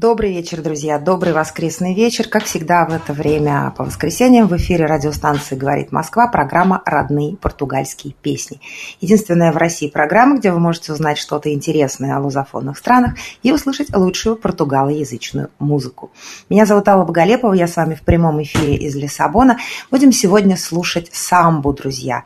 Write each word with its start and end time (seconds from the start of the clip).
Добрый 0.00 0.32
вечер, 0.32 0.62
друзья. 0.62 1.00
Добрый 1.00 1.32
воскресный 1.32 1.92
вечер. 1.92 2.28
Как 2.28 2.44
всегда 2.44 2.86
в 2.86 2.92
это 2.92 3.12
время 3.12 3.74
по 3.76 3.82
воскресеньям 3.82 4.46
в 4.46 4.56
эфире 4.56 4.86
радиостанции 4.86 5.56
«Говорит 5.56 5.90
Москва» 5.90 6.28
программа 6.28 6.80
«Родные 6.86 7.36
португальские 7.36 8.14
песни». 8.22 8.60
Единственная 9.00 9.50
в 9.50 9.56
России 9.56 9.88
программа, 9.88 10.38
где 10.38 10.52
вы 10.52 10.60
можете 10.60 10.92
узнать 10.92 11.18
что-то 11.18 11.52
интересное 11.52 12.16
о 12.16 12.20
лузофонных 12.20 12.78
странах 12.78 13.16
и 13.42 13.50
услышать 13.50 13.92
лучшую 13.92 14.36
португалоязычную 14.36 15.50
музыку. 15.58 16.12
Меня 16.48 16.64
зовут 16.64 16.86
Алла 16.86 17.04
Боголепова, 17.04 17.52
я 17.54 17.66
с 17.66 17.74
вами 17.74 17.96
в 17.96 18.02
прямом 18.02 18.40
эфире 18.40 18.76
из 18.76 18.94
Лиссабона. 18.94 19.58
Будем 19.90 20.12
сегодня 20.12 20.56
слушать 20.56 21.10
самбу, 21.12 21.72
друзья 21.72 22.22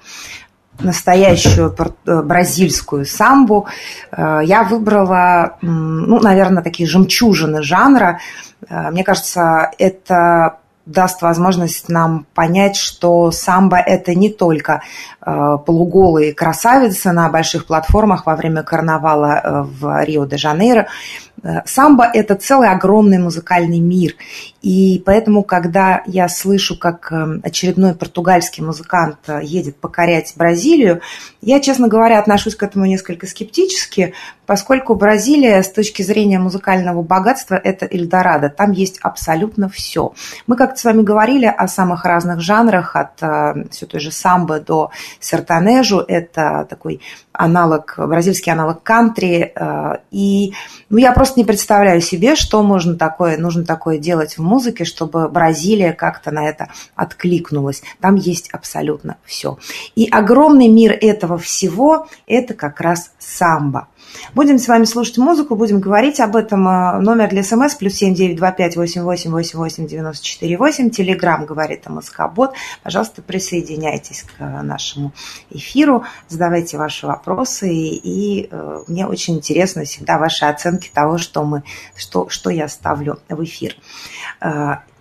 настоящую 0.85 1.75
э, 1.79 2.23
бразильскую 2.23 3.07
самбу, 3.07 3.67
э, 4.11 4.41
я 4.45 4.63
выбрала, 4.63 5.57
ну, 5.63 6.21
наверное, 6.21 6.63
такие 6.63 6.89
жемчужины 6.89 7.63
жанра. 7.63 8.21
Э, 8.69 8.91
мне 8.91 9.05
кажется, 9.05 9.71
это 9.79 10.59
даст 10.85 11.23
возможность 11.23 11.89
нам 11.89 12.27
понять, 12.35 12.77
что 12.77 13.31
самбо– 13.31 13.77
это 13.87 14.17
не 14.17 14.31
только 14.31 14.83
полуголые 15.21 16.35
красавицы 16.35 17.13
на 17.13 17.29
больших 17.29 17.67
платформах 17.67 18.27
во 18.27 18.35
время 18.35 18.65
карнавала 18.65 19.69
в 19.71 20.05
Рио-де-Жанейро, 20.05 20.89
самбо– 21.65 22.05
это 22.15 22.35
целый 22.37 22.71
огромный 22.71 23.19
музыкальный 23.19 23.81
мир. 23.81 24.15
И 24.63 25.03
поэтому, 25.05 25.43
когда 25.43 26.03
я 26.07 26.29
слышу, 26.29 26.79
как 26.79 27.11
э, 27.11 27.41
очередной 27.43 27.95
португальский 27.95 28.63
музыкант 28.63 29.19
э, 29.27 29.41
едет 29.43 29.77
покорять 29.77 30.33
Бразилию, 30.37 31.01
я, 31.41 31.59
честно 31.59 31.89
говоря, 31.89 32.21
отношусь 32.21 32.55
к 32.55 32.63
этому 32.63 32.87
несколько 32.87 33.27
скептически, 33.27 34.15
поскольку 34.47 34.95
Бразилия 34.95 35.61
с 35.65 35.73
точки 35.73 36.03
зрения 36.03 36.39
музыкального 36.39 37.03
богатства– 37.03 37.57
это 37.65 37.87
Эльдорадо. 37.87 38.51
Там 38.51 38.71
есть 38.71 39.01
абсолютно 39.03 39.69
все. 39.69 40.13
Мы 40.47 40.55
как-то 40.55 40.79
с 40.79 40.85
вами 40.85 41.03
говорили 41.03 41.47
о 41.47 41.67
самых 41.67 42.05
разных 42.05 42.41
жанрах, 42.41 42.95
от 42.95 43.17
все 43.73 43.87
той 43.87 44.01
же 44.01 44.13
самбо 44.13 44.61
до 44.61 44.91
сертанежу. 45.19 46.05
Это 46.07 46.67
такой 46.71 47.01
аналог, 47.33 47.95
бразильский 47.97 48.53
аналог 48.53 48.83
кантри. 48.83 49.55
И 50.11 50.53
ну, 50.91 50.99
я 50.99 51.13
просто 51.13 51.32
просто 51.33 51.41
не 51.41 51.47
представляю 51.47 52.03
себе, 52.03 52.37
что 52.37 52.63
можно 52.63 52.95
такое, 52.95 53.39
нужно 53.39 53.65
такое 53.65 53.97
делать 53.97 54.37
в 54.37 54.43
музыке, 54.43 54.85
чтобы 54.85 55.29
Бразилия 55.29 55.95
как-то 55.95 56.31
на 56.31 56.47
это 56.47 56.69
откликнулась. 56.95 57.83
Там 58.01 58.17
есть 58.17 58.51
абсолютно 58.51 59.17
все. 59.25 59.57
И 59.95 60.07
огромный 60.11 60.69
мир 60.69 60.93
этого 60.93 61.39
всего– 61.39 62.07
это 62.27 62.53
как 62.53 62.83
раз 62.83 63.13
самбо. 63.19 63.89
Будем 64.35 64.59
с 64.59 64.69
вами 64.69 64.85
слушать 64.85 65.19
музыку, 65.19 65.57
будем 65.57 65.81
говорить 65.81 66.21
об 66.21 66.37
этом. 66.37 66.67
А, 66.69 67.01
номер 67.01 67.29
для 67.29 67.43
смс 67.43 67.75
плюс 67.75 67.95
семь 67.95 68.15
девять 68.15 68.37
два 68.37 68.53
пять 68.53 68.77
восемь 68.77 69.03
восемь 69.03 69.31
восемь 69.31 69.59
восемь 69.59 69.87
девяносто 69.87 70.25
четыре 70.25 70.57
восемь. 70.57 70.91
Телеграмм 70.91 71.47
говорит 71.47 71.87
МСК-бот. 71.87 72.55
Пожалуйста, 72.83 73.23
присоединяйтесь 73.23 74.23
к 74.23 74.63
нашему 74.63 75.13
эфиру, 75.51 76.05
задавайте 76.29 76.79
ваши 76.79 77.07
вопросы. 77.07 77.73
И, 77.73 77.97
и 77.97 78.49
э, 78.51 78.83
мне 78.89 79.07
очень 79.07 79.37
интересно 79.37 79.85
всегда 79.85 80.19
ваши 80.19 80.45
оценки 80.45 80.91
того, 80.93 81.19
что, 81.19 81.45
мы, 81.45 81.63
что, 81.97 82.29
что 82.29 82.51
я 82.51 82.69
ставлю 82.69 83.19
в 83.29 83.43
эфир. 83.45 83.77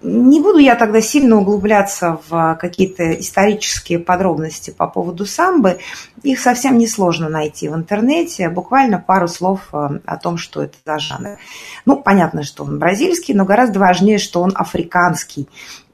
Не 0.04 0.42
буду 0.42 0.58
я 0.58 0.76
тогда 0.76 1.00
сильно 1.00 1.38
углубляться 1.38 2.20
в 2.28 2.58
какие-то 2.60 3.12
исторические 3.20 4.00
подробности 4.00 4.72
по 4.72 4.88
поводу 4.88 5.28
самбы. 5.28 5.78
Их 6.24 6.40
совсем 6.40 6.80
несложно 6.80 7.30
найти 7.30 7.70
в 7.70 7.76
интернете. 7.76 8.50
Буквально 8.50 8.98
пару 8.98 9.28
слов 9.28 9.70
э, 9.72 10.00
о 10.04 10.18
том, 10.18 10.38
что 10.38 10.64
это 10.64 10.76
за 10.86 10.98
жанр. 10.98 11.38
Ну, 11.86 11.98
понятно, 11.98 12.42
что 12.42 12.64
он 12.64 12.80
бразильский, 12.80 13.36
но 13.36 13.46
гораздо 13.46 13.80
важнее, 13.80 14.18
что 14.18 14.42
он 14.42 14.54
африканский. 14.56 15.48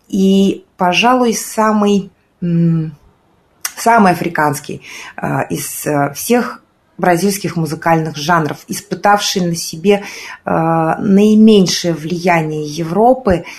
И, 0.08 0.64
пожалуй, 0.78 1.34
самый, 1.34 2.10
самый 2.40 4.12
африканский 4.14 4.84
э, 5.22 5.48
из 5.50 5.86
всех 6.16 6.64
бразильских 6.98 7.58
музыкальных 7.58 8.16
жанров, 8.16 8.60
испытавший 8.68 9.46
на 9.46 9.56
себе 9.56 10.04
наименьшее 10.46 11.94
влияние 11.94 12.66
Европы– 12.66 13.44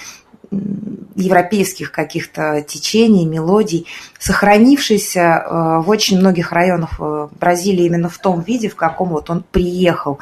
европейских 1.18 1.92
каких-то 1.92 2.62
течений, 2.62 3.26
мелодий, 3.26 3.86
сохранившийся 4.18 5.20
э, 5.20 5.80
в 5.82 5.88
очень 5.88 6.18
многих 6.18 6.52
районах 6.52 7.00
э, 7.00 7.28
Бразилии 7.38 7.86
именно 7.86 8.08
в 8.08 8.18
том 8.18 8.40
виде, 8.40 8.68
в 8.68 8.76
каком 8.76 9.10
вот 9.10 9.28
он 9.28 9.44
приехал. 9.50 10.18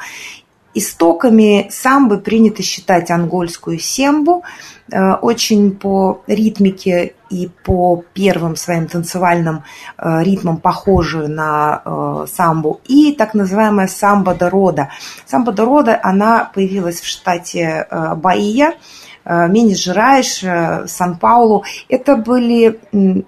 Истоками 0.73 1.67
самбы 1.71 2.17
принято 2.19 2.61
считать 2.61 3.09
ангольскую 3.11 3.79
сембу, 3.79 4.43
э, 4.91 5.13
очень 5.13 5.71
по 5.71 6.23
ритмике 6.27 7.13
и 7.29 7.49
по 7.63 8.03
первым 8.13 8.55
своим 8.55 8.87
танцевальным 8.87 9.63
ритмам 9.97 10.57
похожую 10.57 11.29
на 11.29 12.25
самбу, 12.31 12.79
и 12.85 13.11
так 13.11 13.33
называемая 13.33 13.87
самба 13.87 14.33
де 14.33 14.47
рода. 14.47 14.89
Самба 15.25 15.51
де 15.51 15.63
рода, 15.63 15.99
она 16.01 16.49
появилась 16.53 17.01
в 17.01 17.05
штате 17.05 17.85
Баия, 18.15 18.75
Минис 19.27 19.79
Жирайш, 19.79 20.41
э, 20.43 20.87
Сан-Паулу. 20.87 21.65
Это 21.89 22.15
были 22.15 22.79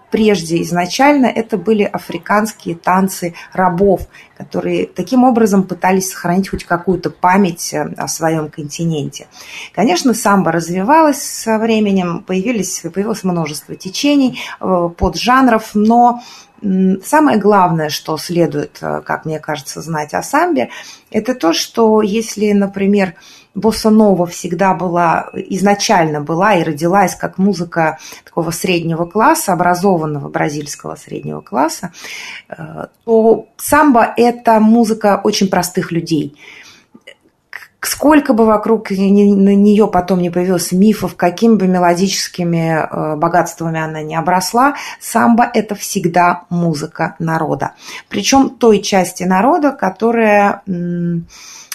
прежде 0.09 0.61
изначально, 0.61 1.25
это 1.25 1.57
были 1.57 1.83
африканские 1.83 2.75
танцы 2.75 3.33
рабов, 3.51 4.07
которые 4.37 4.87
таким 4.87 5.25
образом 5.25 5.63
пытались 5.63 6.11
сохранить 6.11 6.49
хоть 6.49 6.63
какую-то 6.63 7.09
память 7.09 7.73
э, 7.73 7.93
о 7.97 8.07
своем 8.07 8.49
континенте. 8.49 9.27
Конечно, 9.73 10.13
самбо 10.13 10.53
развивалась 10.53 11.21
со 11.21 11.57
временем, 11.57 12.23
появились, 12.25 12.79
появилось 12.81 13.25
множество 13.25 13.75
течений, 13.75 14.39
поджанров, 14.59 15.71
но 15.73 16.21
Самое 17.05 17.37
главное, 17.37 17.87
что 17.87 18.17
следует, 18.17 18.79
как 18.81 19.23
мне 19.23 19.39
кажется, 19.39 19.81
знать 19.81 20.13
о 20.13 20.21
самбе, 20.21 20.69
это 21.09 21.33
то, 21.33 21.53
что 21.53 22.01
если, 22.01 22.51
например, 22.51 23.15
босса-нова 23.55 24.25
всегда 24.27 24.73
была, 24.73 25.29
изначально 25.33 26.21
была 26.21 26.55
и 26.55 26.63
родилась 26.63 27.15
как 27.15 27.37
музыка 27.37 27.97
такого 28.23 28.51
среднего 28.51 29.05
класса, 29.05 29.53
образованного 29.53 30.29
бразильского 30.29 30.95
среднего 30.95 31.41
класса, 31.41 31.91
э, 32.49 32.87
то 33.05 33.47
самбо– 33.57 34.13
это 34.17 34.59
музыка 34.59 35.19
очень 35.23 35.49
простых 35.49 35.91
людей– 35.91 36.37
Сколько 37.81 38.33
бы 38.33 38.45
вокруг 38.45 38.89
на 38.89 38.95
нее 38.95 39.87
потом 39.87 40.19
не 40.19 40.29
появилось 40.29 40.73
мифов, 40.73 41.15
какими 41.15 41.55
бы 41.55 41.65
мелодическими 41.65 42.81
э, 42.81 43.15
богатствами 43.15 43.79
она 43.79 44.01
не 44.01 44.17
обросла, 44.17 44.75
самбо– 44.99 45.49
это 45.53 45.75
всегда 45.75 46.43
музыка 46.49 47.15
народа. 47.19 47.75
Причем 48.09 48.49
той 48.49 48.81
части 48.81 49.23
народа, 49.23 49.71
которая 49.71 50.61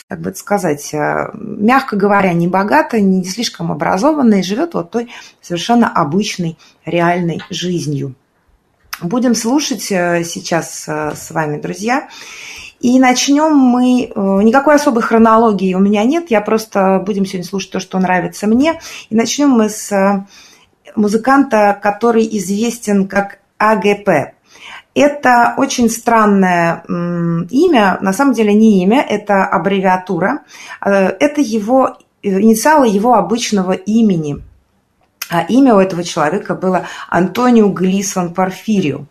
как 0.08 0.20
бы 0.20 0.34
сказать, 0.34 0.92
э, 0.92 1.30
мягко 1.34 1.96
говоря, 1.96 2.32
не 2.34 2.46
богатая, 2.46 3.00
не 3.00 3.24
слишком 3.24 3.72
образованная 3.72 4.42
живет 4.42 4.74
вот 4.74 4.90
той 4.90 5.10
совершенно 5.40 5.88
обычной 5.88 6.58
реальной 6.84 7.40
жизнью. 7.48 8.14
Будем 9.00 9.34
слушать 9.34 9.90
э, 9.90 10.22
сейчас 10.24 10.84
э, 10.86 11.14
с 11.16 11.30
вами, 11.30 11.60
друзья. 11.60 12.08
И 12.80 12.98
начнем 13.00 13.56
мы... 13.56 14.12
Никакой 14.44 14.74
особой 14.74 15.02
хронологии 15.02 15.72
у 15.72 15.78
меня 15.78 16.04
нет, 16.04 16.30
я 16.30 16.42
просто 16.42 17.02
будем 17.04 17.24
сегодня 17.24 17.48
слушать 17.48 17.70
то, 17.70 17.80
что 17.80 17.98
нравится 17.98 18.46
мне. 18.46 18.78
И 19.08 19.14
начнем 19.14 19.48
мы 19.48 19.70
с 19.70 20.26
музыканта, 20.94 21.78
который 21.82 22.28
известен 22.36 23.08
как 23.08 23.38
АГП. 23.56 24.33
Это 24.94 25.54
очень 25.56 25.90
странное 25.90 26.84
имя, 26.88 27.98
на 28.00 28.12
самом 28.12 28.32
деле 28.32 28.54
не 28.54 28.82
имя, 28.84 29.02
это 29.02 29.44
аббревиатура. 29.44 30.42
Э, 30.80 31.08
это 31.18 31.40
его 31.40 31.98
инициалы 32.22 32.86
его 32.86 33.14
обычного 33.14 33.72
имени. 33.72 34.42
А 35.30 35.42
имя 35.42 35.74
у 35.74 35.78
этого 35.78 36.04
человека 36.04 36.54
было 36.54 36.86
Антонио 37.08 37.68
Глисон 37.68 38.32
Порфирио. 38.34 39.06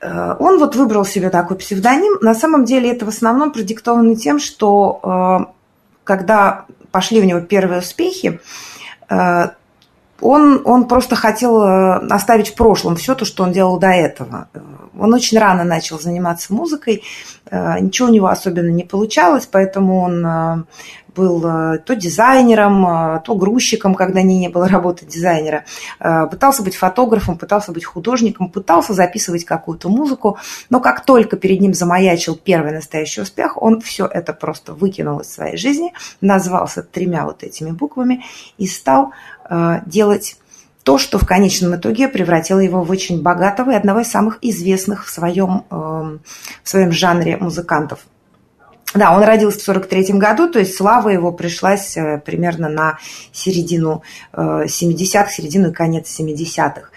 Э, 0.00 0.36
он 0.38 0.58
вот 0.58 0.76
выбрал 0.76 1.04
себе 1.04 1.30
такой 1.30 1.56
псевдоним. 1.56 2.18
На 2.20 2.34
самом 2.34 2.64
деле 2.64 2.90
это 2.92 3.04
в 3.04 3.08
основном 3.08 3.52
продиктовано 3.52 4.14
тем, 4.14 4.38
что 4.38 5.00
э, 5.02 5.52
когда 6.04 6.66
пошли 6.92 7.20
у 7.20 7.24
него 7.24 7.40
первые 7.40 7.80
успехи, 7.80 8.40
он, 10.20 10.62
он 10.64 10.88
просто 10.88 11.16
хотел 11.16 11.62
оставить 12.10 12.48
в 12.48 12.54
прошлом 12.54 12.96
все 12.96 13.14
то, 13.14 13.24
что 13.24 13.42
он 13.44 13.52
делал 13.52 13.78
до 13.78 13.88
этого. 13.88 14.48
Он 14.98 15.12
очень 15.12 15.38
рано 15.38 15.64
начал 15.64 16.00
заниматься 16.00 16.54
музыкой, 16.54 17.02
ничего 17.50 18.08
у 18.08 18.12
него 18.12 18.28
особенно 18.28 18.70
не 18.70 18.84
получалось, 18.84 19.48
поэтому 19.50 20.00
он 20.00 20.66
был 21.16 21.44
э, 21.44 21.78
то 21.78 21.96
дизайнером, 21.96 22.86
э, 22.86 23.20
то 23.24 23.34
грузчиком, 23.34 23.94
когда 23.94 24.22
не, 24.22 24.38
не 24.38 24.48
было 24.48 24.68
работы 24.68 25.06
дизайнера. 25.06 25.64
Э, 25.98 26.26
пытался 26.30 26.62
быть 26.62 26.76
фотографом, 26.76 27.38
пытался 27.38 27.72
быть 27.72 27.84
художником, 27.84 28.50
пытался 28.50 28.92
записывать 28.92 29.44
какую-то 29.44 29.88
музыку. 29.88 30.38
Но 30.70 30.80
как 30.80 31.04
только 31.04 31.36
перед 31.36 31.60
ним 31.60 31.74
замаячил 31.74 32.36
первый 32.36 32.72
настоящий 32.72 33.22
успех, 33.22 33.60
он 33.60 33.80
все 33.80 34.06
это 34.06 34.32
просто 34.32 34.74
выкинул 34.74 35.20
из 35.20 35.32
своей 35.32 35.56
жизни, 35.56 35.92
назвался 36.20 36.82
тремя 36.82 37.24
вот 37.24 37.42
этими 37.42 37.70
буквами 37.70 38.24
и 38.58 38.66
стал 38.66 39.12
делать 39.86 40.36
то, 40.82 40.98
что 40.98 41.18
в 41.18 41.26
конечном 41.26 41.76
итоге 41.76 42.08
превратило 42.08 42.58
его 42.58 42.82
в 42.82 42.90
очень 42.90 43.22
богатого 43.22 43.70
и 43.70 43.74
одного 43.74 44.00
из 44.00 44.10
самых 44.10 44.38
известных 44.42 45.06
в 45.06 45.10
своем, 45.10 45.62
в 45.70 46.18
своем 46.64 46.90
жанре 46.90 47.36
музыкантов– 47.36 48.00
да, 48.96 49.16
он 49.16 49.22
родился 49.22 49.58
в 49.58 49.62
43 49.62 50.14
году, 50.18 50.50
то 50.50 50.58
есть 50.58 50.76
слава 50.76 51.08
его 51.08 51.32
пришлась 51.32 51.96
э, 51.96 52.18
примерно 52.24 52.68
на 52.68 52.98
середину 53.32 54.02
70-х, 54.32 55.26
э, 55.26 55.30
середину 55.30 55.70
и 55.70 55.72
конец 55.72 56.08
70-х. 56.18 56.90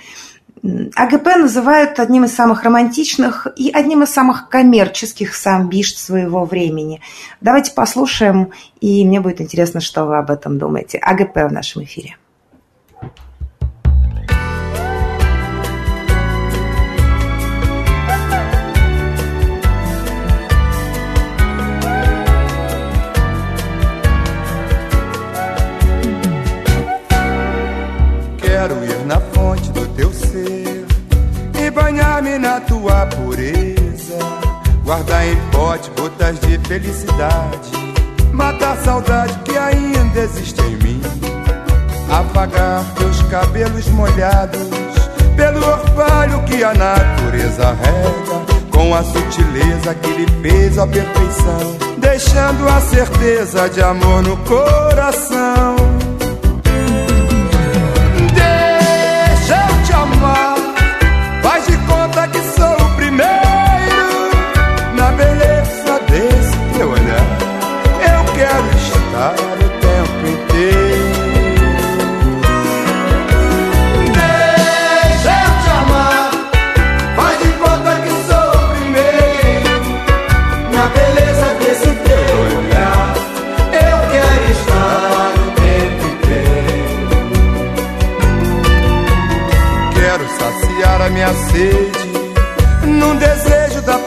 АГП 0.96 1.25
называют 1.38 2.00
одним 2.00 2.25
из 2.25 2.34
самых 2.34 2.63
романтичных 2.63 3.48
и 3.56 3.72
одним 3.72 4.04
из 4.04 4.10
самых 4.10 4.50
коммерческих 4.50 5.36
самбишт 5.36 5.98
своего 5.98 6.44
времени. 6.44 7.01
Давайте 7.40 7.72
послушаем, 7.72 8.51
и 8.81 9.06
мне 9.06 9.22
будет 9.22 9.40
интересно, 9.40 9.80
что 9.80 10.06
вы 10.06 10.18
об 10.18 10.30
этом 10.30 10.57
думаете. 10.57 10.98
АГП 10.98 11.36
в 11.50 11.54
нашем 11.54 11.84
эфире. 11.84 12.18
Banhar-me 31.89 32.38
na 32.38 32.59
tua 32.61 33.06
pureza, 33.07 34.19
guardar 34.83 35.27
em 35.27 35.35
pote 35.51 35.89
gotas 35.97 36.39
de 36.39 36.57
felicidade, 36.67 37.71
matar 38.31 38.73
a 38.73 38.83
saudade 38.83 39.33
que 39.45 39.57
ainda 39.57 40.19
existe 40.19 40.61
em 40.61 40.75
mim, 40.77 41.01
apagar 42.11 42.83
teus 42.95 43.21
cabelos 43.23 43.88
molhados 43.89 44.69
pelo 45.35 45.65
orvalho 45.65 46.44
que 46.44 46.63
a 46.63 46.73
natureza 46.73 47.73
rega, 47.73 48.69
com 48.71 48.94
a 48.94 49.03
sutileza 49.03 49.95
que 49.95 50.12
lhe 50.12 50.27
fez 50.41 50.77
a 50.77 50.85
perfeição, 50.85 51.77
deixando 51.97 52.67
a 52.67 52.81
certeza 52.81 53.69
de 53.69 53.81
amor 53.81 54.21
no 54.21 54.38
coração. 54.38 55.88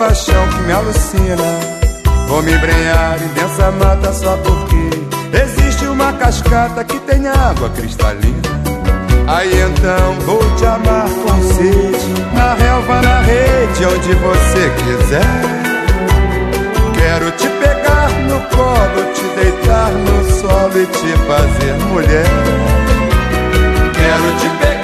Paixão 0.03 0.49
que 0.49 0.61
me 0.63 0.73
alucina. 0.73 1.45
Vou 2.27 2.43
me 2.43 2.53
embrenhar 2.53 3.23
em 3.23 3.29
densa 3.29 3.71
mata 3.71 4.13
só 4.13 4.37
porque 4.39 5.43
existe 5.43 5.87
uma 5.87 6.13
cascata 6.15 6.83
que 6.85 6.99
tem 7.01 7.29
água 7.29 7.71
cristalina. 7.71 8.43
Aí 9.29 9.53
então 9.61 10.15
vou 10.27 10.41
te 10.57 10.67
amar 10.67 11.09
com 11.09 11.43
sede, 11.55 12.35
na 12.35 12.55
relva, 12.55 13.01
na 13.01 13.21
rede, 13.21 13.87
onde 13.87 14.13
você 14.15 14.71
quiser. 14.83 15.43
Quero 16.99 17.31
te 17.33 17.49
pegar 17.49 18.11
no 18.29 18.41
colo, 18.55 19.13
te 19.15 19.23
deitar 19.41 19.93
no 19.93 20.31
solo 20.41 20.83
e 20.83 20.87
te 20.87 21.13
fazer 21.29 21.75
mulher. 21.89 22.27
Quero 23.95 24.37
te 24.41 24.49
pegar 24.59 24.82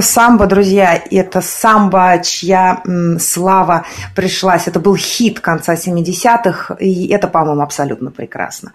Это 0.00 0.08
самбо, 0.08 0.46
друзья, 0.46 0.98
это 1.10 1.42
самбо, 1.42 2.22
чья 2.24 2.80
м, 2.86 3.20
слава 3.20 3.84
пришлась. 4.16 4.66
Это 4.66 4.80
был 4.80 4.96
хит 4.96 5.40
конца 5.40 5.74
70-х, 5.74 6.76
и 6.80 7.08
это, 7.08 7.28
по-моему, 7.28 7.60
абсолютно 7.60 8.10
прекрасно. 8.10 8.72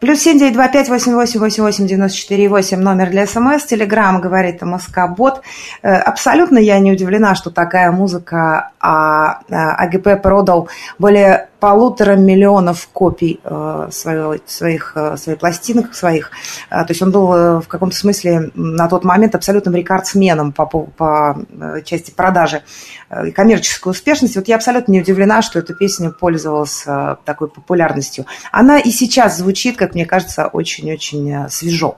Плюс 0.00 0.18
семь 0.18 0.38
девять 0.38 0.52
два 0.52 0.68
пять 0.68 0.90
восемь 0.90 1.14
восемь 1.14 1.40
восемь 1.40 1.62
восемь 1.62 1.86
девяносто 1.86 2.18
четыре 2.18 2.50
восемь 2.50 2.80
номер 2.80 3.08
для 3.08 3.26
СМС. 3.26 3.64
Телеграмм 3.64 4.20
говорит 4.20 4.60
Москобот. 4.60 5.40
Э, 5.82 5.94
абсолютно 5.94 6.58
я 6.58 6.78
не 6.80 6.92
удивлена, 6.92 7.34
что 7.34 7.50
такая 7.50 7.90
музыка 7.90 8.72
а, 8.80 9.40
а 9.50 9.74
АГП 9.84 10.22
продал 10.22 10.68
более 10.98 11.48
полутора 11.64 12.14
миллионов 12.14 12.90
копий 12.92 13.40
э, 13.42 13.88
своего, 13.90 14.36
своих, 14.44 14.92
э, 14.96 15.16
своих 15.16 15.38
пластинок 15.38 15.94
своих. 15.94 16.30
То 16.68 16.86
есть 16.90 17.00
он 17.00 17.10
был 17.10 17.60
в 17.60 17.68
каком-то 17.68 17.96
смысле 17.96 18.50
на 18.54 18.86
тот 18.86 19.02
момент 19.02 19.34
абсолютным 19.34 19.74
рекордсменом 19.74 20.52
по, 20.52 20.66
по 20.66 21.38
части 21.86 22.10
продажи 22.10 22.62
и 23.26 23.30
коммерческой 23.30 23.92
успешности. 23.92 24.36
Вот 24.36 24.46
я 24.46 24.56
абсолютно 24.56 24.92
не 24.92 25.00
удивлена, 25.00 25.40
что 25.40 25.58
эта 25.58 25.72
песня 25.72 26.10
пользовалась 26.10 26.84
такой 27.24 27.48
популярностью. 27.48 28.26
Она 28.52 28.78
и 28.78 28.90
сейчас 28.90 29.38
звучит, 29.38 29.78
как 29.78 29.94
мне 29.94 30.04
кажется, 30.04 30.48
очень-очень 30.48 31.48
свежо. 31.48 31.96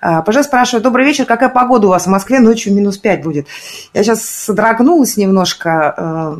Пожалуйста, 0.00 0.44
спрашиваю, 0.44 0.82
добрый 0.84 1.06
вечер, 1.06 1.24
какая 1.24 1.48
погода 1.48 1.88
у 1.88 1.90
вас 1.90 2.04
в 2.04 2.10
Москве? 2.10 2.38
Ночью 2.38 2.72
минус 2.72 2.98
5 2.98 3.22
будет. 3.22 3.48
Я 3.94 4.04
сейчас 4.04 4.22
содрогнулась 4.22 5.16
немножко, 5.16 6.36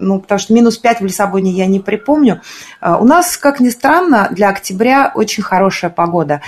ну, 0.00 0.20
потому 0.20 0.38
что 0.38 0.52
минус 0.52 0.78
5 0.78 1.00
в 1.00 1.04
Лиссабоне 1.04 1.52
я 1.52 1.66
не 1.66 1.80
припомню. 1.80 2.40
А, 2.80 2.98
у 2.98 3.04
нас, 3.04 3.36
как 3.36 3.60
ни 3.60 3.68
странно, 3.68 4.28
для 4.32 4.48
октября 4.48 5.12
очень 5.14 5.42
хорошая 5.42 5.90
погода. 5.90 6.40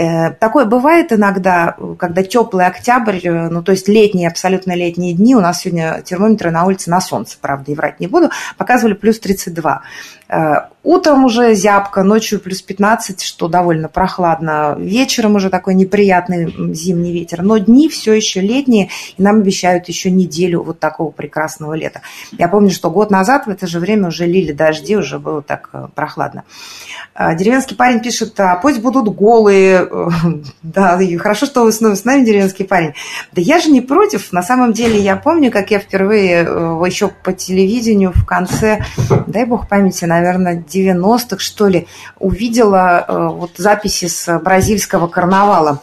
Э, 0.00 0.30
такое 0.30 0.64
бывает 0.64 1.12
иногда, 1.12 1.76
когда 1.98 2.22
теплый 2.22 2.66
октябрь, 2.66 3.18
э, 3.22 3.48
ну, 3.50 3.62
то 3.62 3.72
есть 3.72 3.86
летние, 3.86 4.28
абсолютно 4.28 4.74
летние 4.74 5.12
дни, 5.12 5.36
у 5.36 5.40
нас 5.40 5.60
сегодня 5.60 6.00
термометры 6.02 6.50
на 6.50 6.64
улице 6.64 6.88
на 6.88 7.02
солнце, 7.02 7.36
правда, 7.38 7.70
и 7.70 7.74
врать 7.74 8.00
не 8.00 8.06
буду, 8.06 8.30
показывали 8.56 8.94
плюс 8.94 9.20
32. 9.20 9.82
Э, 10.30 10.68
утром 10.84 11.26
уже 11.26 11.54
зябко, 11.54 12.02
ночью 12.02 12.40
плюс 12.40 12.62
15, 12.62 13.20
что 13.20 13.46
довольно 13.48 13.88
прохладно. 13.88 14.74
Вечером 14.78 15.34
уже 15.34 15.50
такой 15.50 15.74
неприятный 15.74 16.74
зимний 16.74 17.12
ветер. 17.12 17.42
Но 17.42 17.58
дни 17.58 17.90
все 17.90 18.14
еще 18.14 18.40
летние, 18.40 18.88
и 19.18 19.22
нам 19.22 19.40
обещают 19.40 19.88
еще 19.88 20.10
неделю 20.10 20.62
вот 20.62 20.80
такого 20.80 21.10
прекрасного 21.10 21.74
лета. 21.74 22.00
Я 22.32 22.48
помню, 22.48 22.70
что 22.70 22.90
год 22.90 23.10
назад 23.10 23.46
в 23.46 23.50
это 23.50 23.66
же 23.66 23.78
время 23.80 24.08
уже 24.08 24.24
лили 24.24 24.52
дожди, 24.52 24.96
уже 24.96 25.18
было 25.18 25.42
так 25.42 25.70
прохладно. 25.94 26.44
Деревенский 27.14 27.76
парень 27.76 28.00
пишет, 28.00 28.38
а 28.40 28.56
пусть 28.56 28.80
будут 28.80 29.14
голые. 29.14 29.89
Да, 30.62 31.00
и 31.00 31.16
хорошо, 31.16 31.46
что 31.46 31.64
вы 31.64 31.72
снова 31.72 31.94
с 31.94 32.04
нами, 32.04 32.24
деревенский 32.24 32.64
парень. 32.64 32.94
Да 33.32 33.42
я 33.42 33.58
же 33.58 33.70
не 33.70 33.80
против. 33.80 34.32
На 34.32 34.42
самом 34.42 34.72
деле 34.72 34.98
я 35.00 35.16
помню, 35.16 35.50
как 35.50 35.70
я 35.70 35.78
впервые 35.78 36.40
еще 36.86 37.08
по 37.08 37.32
телевидению 37.32 38.12
в 38.14 38.24
конце, 38.24 38.84
дай 39.26 39.44
бог 39.44 39.68
памяти, 39.68 40.04
наверное, 40.04 40.30
наверное, 40.30 40.64
90-х, 40.66 41.38
что 41.38 41.68
ли, 41.68 41.86
увидела 42.18 43.04
э, 43.06 43.28
вот 43.28 43.52
записи 43.56 44.06
с 44.06 44.38
бразильского 44.38 45.06
карнавала. 45.08 45.82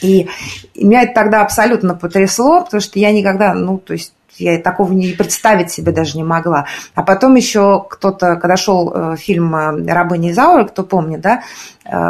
И 0.00 0.28
меня 0.74 1.02
это 1.02 1.14
тогда 1.14 1.42
абсолютно 1.42 1.94
потрясло, 1.94 2.62
потому 2.62 2.80
что 2.80 2.98
я 2.98 3.12
никогда, 3.12 3.54
ну, 3.54 3.78
то 3.78 3.94
есть 3.94 4.12
я 4.36 4.58
такого 4.58 4.92
не 4.92 5.12
представить 5.12 5.70
себе 5.70 5.92
даже 5.92 6.16
не 6.16 6.24
могла. 6.24 6.66
А 6.94 7.02
потом 7.02 7.34
еще 7.34 7.84
кто-то, 7.88 8.36
когда 8.36 8.56
шел 8.56 8.92
э, 8.94 9.16
фильм 9.16 9.54
э, 9.54 9.92
«Рабыня 9.92 10.30
Изаура», 10.30 10.64
кто 10.64 10.82
помнит, 10.82 11.20
да, 11.20 11.42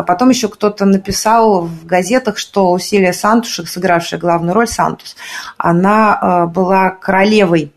потом 0.06 0.30
еще 0.30 0.48
кто-то 0.48 0.84
написал 0.84 1.62
в 1.62 1.84
газетах, 1.84 2.38
что 2.38 2.70
Усилия 2.70 3.12
Сантушек, 3.12 3.68
сыгравшая 3.68 4.20
главную 4.20 4.54
роль 4.54 4.68
Сантус, 4.68 5.16
она 5.58 6.46
была 6.46 6.90
королевой 6.90 7.72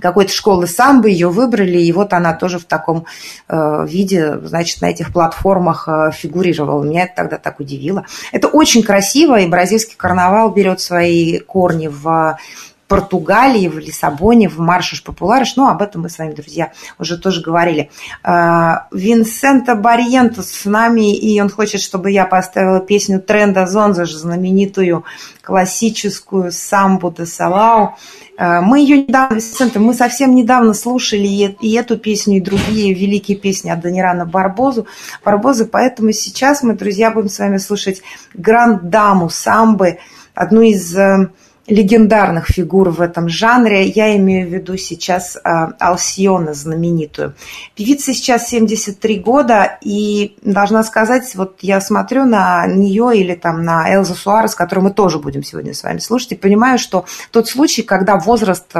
какой-то 0.00 0.32
школы 0.32 0.66
самбо, 0.66 1.08
ее 1.08 1.28
выбрали, 1.28 1.78
и 1.78 1.92
вот 1.92 2.12
она 2.12 2.34
тоже 2.34 2.58
в 2.58 2.64
таком 2.64 3.06
э, 3.48 3.86
виде, 3.86 4.38
значит, 4.42 4.80
на 4.80 4.86
этих 4.86 5.12
платформах 5.12 5.88
э, 5.88 6.10
фигурировала. 6.12 6.82
Меня 6.82 7.04
это 7.04 7.14
тогда 7.16 7.38
так 7.38 7.60
удивило. 7.60 8.04
Это 8.32 8.48
очень 8.48 8.82
красиво, 8.82 9.40
и 9.40 9.46
бразильский 9.46 9.96
карнавал 9.96 10.50
берет 10.50 10.80
свои 10.80 11.38
корни 11.38 11.88
в 11.88 12.38
Португалии, 12.88 13.68
в 13.68 13.78
Лиссабоне, 13.78 14.48
в 14.48 14.58
Маршиш 14.58 15.02
Популариш. 15.02 15.56
Ну, 15.56 15.68
об 15.68 15.82
этом 15.82 16.02
мы 16.02 16.08
с 16.08 16.18
вами, 16.18 16.34
друзья, 16.34 16.72
уже 16.98 17.18
тоже 17.18 17.42
говорили. 17.42 17.90
А, 18.22 18.86
Винсента 18.92 19.74
Барьентус 19.74 20.50
с 20.50 20.64
нами, 20.64 21.16
и 21.16 21.40
он 21.40 21.50
хочет, 21.50 21.80
чтобы 21.80 22.12
я 22.12 22.26
поставила 22.26 22.80
песню 22.80 23.20
Тренда 23.20 23.66
Зонза, 23.66 24.06
знаменитую 24.06 25.04
классическую 25.42 26.52
«Самбу 26.52 27.10
де 27.10 27.26
Салау». 27.26 27.96
А, 28.38 28.60
мы 28.60 28.80
ее 28.80 29.02
недавно, 29.02 29.34
Винсента, 29.34 29.80
мы 29.80 29.92
совсем 29.92 30.34
недавно 30.34 30.72
слушали 30.72 31.26
и 31.26 31.72
эту 31.72 31.96
песню, 31.98 32.36
и 32.36 32.40
другие 32.40 32.94
великие 32.94 33.36
песни 33.36 33.70
от 33.70 33.80
Данирана 33.80 34.26
Барбозу, 34.26 34.86
Барбозы, 35.24 35.64
поэтому 35.64 36.12
сейчас 36.12 36.62
мы, 36.62 36.74
друзья, 36.74 37.10
будем 37.10 37.30
с 37.30 37.38
вами 37.38 37.56
слушать 37.56 38.02
Гранд-даму 38.34 39.28
самбы, 39.28 39.98
одну 40.34 40.60
из 40.60 40.94
э, 40.96 41.30
легендарных 41.66 42.46
фигур 42.46 42.90
в 42.90 43.00
этом 43.00 43.28
жанре. 43.28 43.86
Я 43.86 44.16
имею 44.16 44.48
в 44.48 44.52
виду 44.52 44.76
сейчас 44.76 45.36
а, 45.42 45.72
Алсиона 45.78 46.54
знаменитую. 46.54 47.34
Певица 47.74 48.14
сейчас 48.14 48.48
73 48.48 49.18
года, 49.18 49.78
и 49.80 50.36
должна 50.42 50.84
сказать, 50.84 51.34
вот 51.34 51.58
я 51.62 51.80
смотрю 51.80 52.24
на 52.24 52.66
нее 52.66 53.12
или 53.16 53.34
там 53.34 53.64
на 53.64 53.92
Элзу 53.92 54.14
Суарес, 54.14 54.54
которую 54.54 54.84
мы 54.84 54.90
тоже 54.92 55.18
будем 55.18 55.42
сегодня 55.42 55.74
с 55.74 55.82
вами 55.82 55.98
слушать, 55.98 56.32
и 56.32 56.36
понимаю, 56.36 56.78
что 56.78 57.04
тот 57.30 57.48
случай, 57.48 57.82
когда 57.82 58.16
возраст 58.16 58.72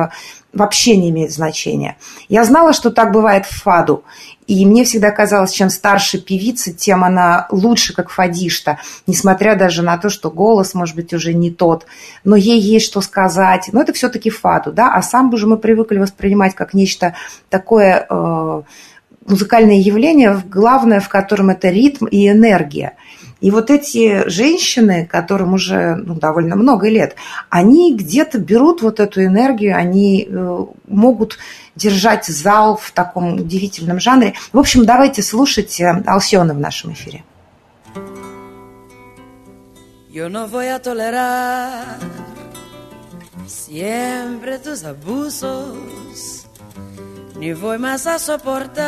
вообще 0.56 0.96
не 0.96 1.10
имеет 1.10 1.32
значения. 1.32 1.96
Я 2.28 2.44
знала, 2.44 2.72
что 2.72 2.90
так 2.90 3.12
бывает 3.12 3.46
в 3.46 3.62
фаду. 3.62 4.04
И 4.46 4.64
мне 4.64 4.84
всегда 4.84 5.10
казалось, 5.10 5.50
чем 5.50 5.70
старше 5.70 6.18
певица, 6.18 6.72
тем 6.72 7.02
она 7.02 7.48
лучше, 7.50 7.94
как 7.94 8.10
фадишта, 8.10 8.78
несмотря 9.06 9.56
даже 9.56 9.82
на 9.82 9.98
то, 9.98 10.08
что 10.08 10.30
голос, 10.30 10.74
может 10.74 10.94
быть, 10.94 11.12
уже 11.12 11.34
не 11.34 11.50
тот, 11.50 11.86
но 12.22 12.36
ей 12.36 12.60
есть 12.60 12.86
что 12.86 13.00
сказать. 13.00 13.68
Но 13.72 13.82
это 13.82 13.92
все-таки 13.92 14.30
фаду, 14.30 14.72
да, 14.72 14.94
а 14.94 15.02
сам 15.02 15.30
бы 15.30 15.36
же 15.36 15.46
мы 15.46 15.56
привыкли 15.56 15.98
воспринимать 15.98 16.54
как 16.54 16.74
нечто 16.74 17.14
такое 17.50 18.06
э, 18.08 18.62
музыкальное 19.26 19.80
явление, 19.80 20.40
главное 20.48 21.00
в 21.00 21.08
котором 21.08 21.50
это 21.50 21.68
ритм 21.68 22.06
и 22.06 22.28
энергия– 22.28 22.94
и 23.40 23.50
вот 23.50 23.70
эти 23.70 24.28
женщины, 24.28 25.06
которым 25.06 25.54
уже 25.54 25.96
ну, 25.96 26.14
довольно 26.14 26.56
много 26.56 26.88
лет, 26.88 27.16
они 27.50 27.94
где-то 27.94 28.38
берут 28.38 28.80
вот 28.82 28.98
эту 28.98 29.22
энергию, 29.24 29.76
они 29.76 30.26
э, 30.28 30.66
могут 30.88 31.38
держать 31.74 32.24
зал 32.26 32.78
в 32.78 32.92
таком 32.92 33.34
удивительном 33.34 34.00
жанре. 34.00 34.34
В 34.52 34.58
общем, 34.58 34.86
давайте 34.86 35.22
слушать 35.22 35.78
э, 35.80 36.02
Алсиона 36.06 36.54
в 36.54 36.60
нашем 36.60 36.92
эфире. 36.92 37.24
Yo 40.10 40.30
no 40.30 40.48
voy 40.48 40.68
a 40.68 40.80
siempre 43.46 44.58
tus 44.58 44.82
abusos, 44.84 46.46
ni 47.38 47.52
voy 47.52 47.78
más 47.78 48.06
a 48.06 48.18
soportar 48.18 48.86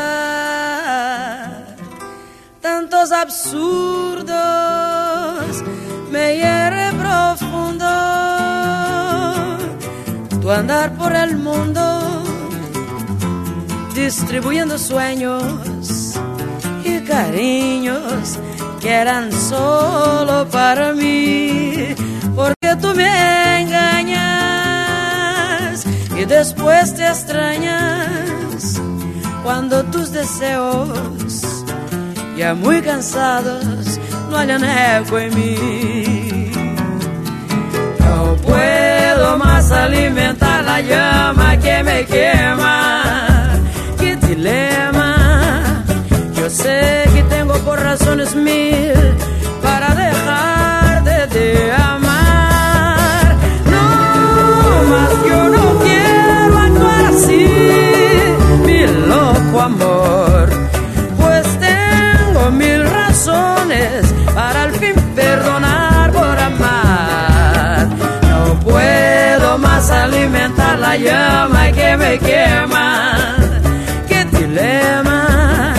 tantos 2.61 3.13
absurdos 3.13 4.29
me 6.11 6.37
hiere 6.37 6.93
profundo. 6.93 7.87
Tu 10.41 10.51
andar 10.51 10.95
por 10.95 11.15
el 11.15 11.37
mundo 11.37 12.23
distribuyendo 13.95 14.79
sueños 14.79 16.15
y 16.85 17.01
cariños 17.01 18.39
que 18.81 18.91
eran 18.91 19.33
solo 19.33 20.49
para 20.49 20.93
mí, 20.93 21.95
porque 22.35 22.77
tú 22.81 22.95
me 22.95 23.63
engañas 23.63 24.99
y 26.17 26.25
después 26.25 26.95
te 26.95 27.07
extrañas 27.07 28.81
cuando 29.43 29.85
tus 29.85 30.13
deseos 30.13 31.58
ya 32.39 32.55
muy 32.55 32.81
cansados 32.81 33.99
no 34.31 34.37
hayan 34.37 34.63
eco 34.65 35.19
en 35.19 35.35
mí. 35.35 36.53
No 37.99 38.37
puedo 38.37 39.37
más 39.39 39.73
alimentar 39.73 40.65
la 40.65 40.81
llama 40.81 41.59
que 41.59 41.83
me 41.83 42.07
quema. 42.07 43.51
Qué 43.99 44.17
dilema. 44.17 45.85
Yo 46.37 46.49
sé 46.49 47.05
que 47.13 47.23
tengo 47.25 47.55
por 47.67 47.81
razones 47.81 48.37
mil 48.37 48.95
para 49.61 49.95
dejarte 49.95 51.39
de 51.39 51.73
amar. 51.73 52.08
La 70.77 70.97
llama 70.97 71.73
que 71.73 71.97
me 71.97 72.19
quema. 72.19 73.37
Qué 74.09 74.25
dilema. 74.37 75.75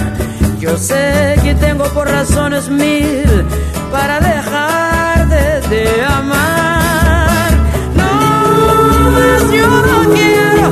Yo 0.60 0.78
sé 0.78 1.36
que 1.44 1.56
tengo 1.56 1.86
por 1.94 2.08
razones 2.10 2.70
mil 2.70 3.46
para 3.92 4.20
dejarte 4.20 5.70
de 5.70 6.04
amar. 6.04 7.52
No, 7.96 9.54
yo 9.58 9.70
no 9.90 10.14
quiero 10.14 10.70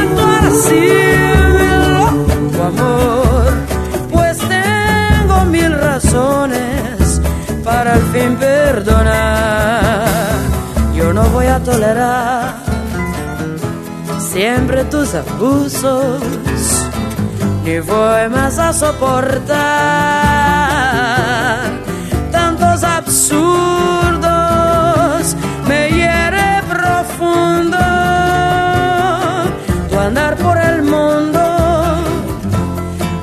actuar 0.00 0.42
así, 0.52 0.88
tu 2.52 2.62
amor, 2.62 3.52
pues 4.12 4.38
tengo 4.38 5.44
mil 5.46 5.72
razones 5.72 7.20
para 7.64 7.94
al 7.94 8.02
fin 8.12 8.36
perdonar. 8.36 10.06
Yo 10.94 11.12
no 11.12 11.24
voy 11.30 11.46
a 11.46 11.58
tolerar 11.60 12.65
siempre 14.32 14.84
tus 14.84 15.14
abusos, 15.14 16.20
ni 17.64 17.78
voy 17.80 18.28
más 18.28 18.58
a 18.58 18.72
soportar. 18.72 19.56
Tantos 22.30 22.82
absurdos, 22.84 24.26
me 25.68 25.88
hiere 25.90 26.62
profundo 26.68 27.78
tu 29.90 29.98
andar 29.98 30.36
por 30.36 30.58
el 30.58 30.82
mundo, 30.82 31.40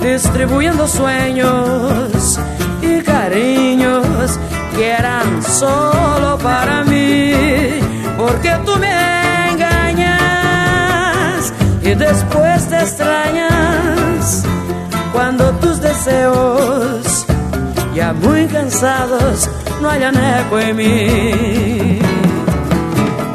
distribuyendo 0.02 0.88
sueños 0.88 2.40
y 2.82 3.02
cariños 3.02 4.40
que 4.76 4.90
eran 4.90 5.44
solo 5.44 6.38
para 6.40 6.84
mí, 6.84 7.34
porque 8.18 8.58
tú 8.66 8.78
me 8.80 8.93
te 12.70 12.80
extrañas 12.80 14.44
cuando 15.12 15.52
tus 15.54 15.80
deseos, 15.82 17.26
ya 17.96 18.14
muy 18.14 18.46
cansados, 18.48 19.50
no 19.82 19.90
hayan 19.90 20.16
eco 20.16 20.60
en 20.60 20.76
mí. 20.76 22.00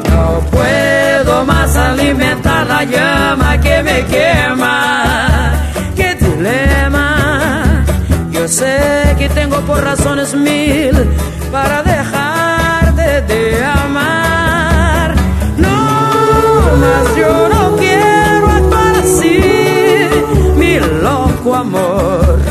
No 0.09 0.39
puedo 0.51 1.45
más 1.45 1.75
alimentar 1.75 2.67
la 2.67 2.83
llama 2.83 3.59
que 3.59 3.83
me 3.83 4.05
quema. 4.05 5.51
Qué 5.95 6.15
dilema. 6.15 7.83
Yo 8.31 8.47
sé 8.47 9.15
que 9.17 9.29
tengo 9.29 9.57
por 9.61 9.83
razones 9.83 10.33
mil 10.35 10.95
para 11.51 11.83
dejarte 11.83 13.21
de 13.21 13.63
amar. 13.63 15.15
No, 15.57 16.77
más 16.83 17.15
yo 17.15 17.58
amor. 21.59 22.48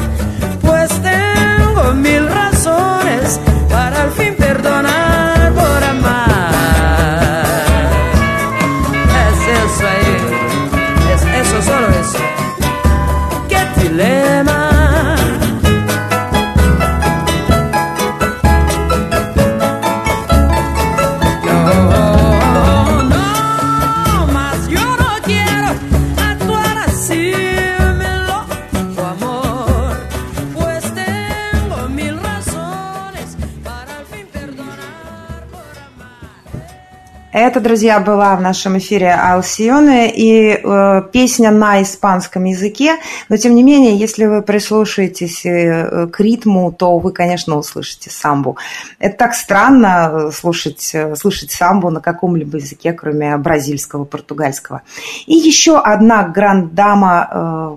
Это, 37.40 37.61
друзья, 37.61 38.01
была 38.01 38.35
в 38.35 38.40
нашем 38.40 38.79
эфире 38.79 39.12
Алсионе 39.12 40.11
и 40.12 40.61
э, 40.61 41.03
песня 41.12 41.53
на 41.53 41.81
испанском 41.83 42.42
языке, 42.42 42.96
но 43.29 43.37
тем 43.37 43.55
не 43.55 43.62
менее, 43.62 43.96
если 43.96 44.24
вы 44.27 44.42
прислушаетесь 44.42 45.46
э, 45.46 46.09
к 46.09 46.18
ритму, 46.18 46.72
то 46.72 46.98
вы, 46.98 47.12
конечно, 47.12 47.57
услышите 47.57 48.11
самбу. 48.11 48.57
Это 48.98 49.18
так 49.18 49.35
странно 49.35 50.11
э, 50.11 50.31
слушать, 50.33 50.90
э, 50.92 51.14
слышать 51.14 51.53
самбу 51.53 51.90
на 51.90 52.01
каком-либо 52.01 52.57
языке, 52.57 52.92
кроме 52.92 53.37
бразильского, 53.37 54.03
португальского. 54.03 54.83
И 55.27 55.37
еще 55.37 55.79
одна 55.79 56.24
гранд-дама 56.24 57.29
э, 57.31 57.77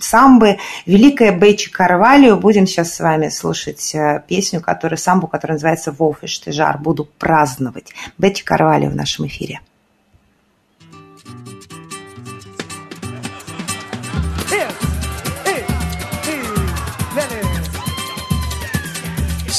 самбы, 0.00 0.56
великая 0.86 1.32
Бечи 1.32 1.70
Карвалио. 1.70 2.36
Будем 2.36 2.66
сейчас 2.66 2.94
с 2.94 3.00
вами 3.00 3.28
слушать 3.28 3.94
э, 3.94 4.22
песню, 4.26 4.62
которая, 4.62 4.96
самбу, 4.96 5.26
которая 5.26 5.56
называется 5.56 5.92
«Волфиш 5.92 6.40
Тежар». 6.40 6.78
Буду 6.78 7.06
праздновать. 7.18 7.92
Бечи 8.16 8.42
Карвалио 8.42 8.93
в 8.94 8.96
нашем 8.96 9.26
эфире. 9.26 9.60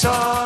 Chora, 0.06 0.45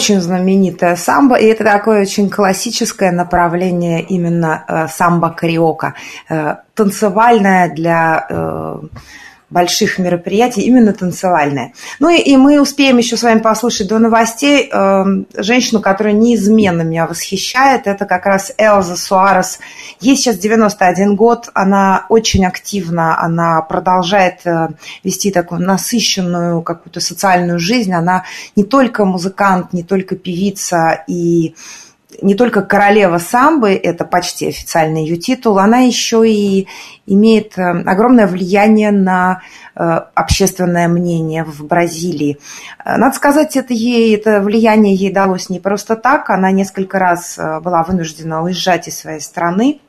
очень 0.00 0.20
знаменитая 0.22 0.96
самбо, 0.96 1.34
и 1.34 1.44
это 1.44 1.62
такое 1.62 2.00
очень 2.00 2.30
классическое 2.30 3.12
направление 3.12 4.00
именно 4.00 4.64
э, 4.66 4.88
самбо-кариока. 4.88 5.94
Э, 6.30 6.56
танцевальное 6.74 7.68
для 7.68 8.26
э, 8.30 8.76
больших 9.50 9.98
мероприятий, 9.98 10.62
именно 10.62 10.92
танцевальное. 10.92 11.72
Ну 11.98 12.08
и, 12.08 12.18
и 12.18 12.36
мы 12.36 12.60
успеем 12.60 12.98
еще 12.98 13.16
с 13.16 13.22
вами 13.22 13.40
послушать 13.40 13.88
до 13.88 13.98
новостей 13.98 14.70
э, 14.72 15.04
женщину, 15.36 15.80
которая 15.80 16.14
неизменно 16.14 16.82
меня 16.82 17.06
восхищает. 17.06 17.86
Это 17.86 18.06
как 18.06 18.26
раз 18.26 18.52
Элза 18.56 18.96
Суарес. 18.96 19.58
Ей 20.00 20.16
сейчас 20.16 20.38
91 20.38 21.16
год, 21.16 21.50
она 21.54 22.06
очень 22.08 22.46
активна, 22.46 23.20
она 23.20 23.60
продолжает 23.62 24.46
э, 24.46 24.68
вести 25.02 25.32
такую 25.32 25.60
насыщенную 25.60 26.62
какую-то 26.62 27.00
социальную 27.00 27.58
жизнь. 27.58 27.92
Она 27.92 28.24
не 28.54 28.64
только 28.64 29.04
музыкант, 29.04 29.72
не 29.72 29.82
только 29.82 30.14
певица 30.16 31.02
и 31.08 31.54
не 32.22 32.34
только 32.34 32.62
королева 32.62 33.18
самбы, 33.18 33.70
это 33.70 34.04
почти 34.04 34.48
официальный 34.48 35.04
ее 35.04 35.16
титул, 35.16 35.58
она 35.58 35.78
еще 35.78 36.28
и 36.28 36.66
имеет 37.06 37.58
э, 37.58 37.62
огромное 37.62 38.26
влияние 38.26 38.90
на 38.90 39.42
э, 39.74 39.80
общественное 40.14 40.88
мнение 40.88 41.44
в 41.44 41.64
Бразилии. 41.64 42.38
Э, 42.84 42.96
надо 42.96 43.16
сказать, 43.16 43.56
это, 43.56 43.72
ей, 43.72 44.14
это 44.14 44.40
влияние 44.40 44.94
ей 44.94 45.12
далось 45.12 45.50
не 45.50 45.60
просто 45.60 45.96
так. 45.96 46.30
Она 46.30 46.50
несколько 46.50 46.98
раз 46.98 47.38
была 47.38 47.82
вынуждена 47.82 48.42
уезжать 48.42 48.88
из 48.88 48.98
своей 48.98 49.20
страны 49.20 49.80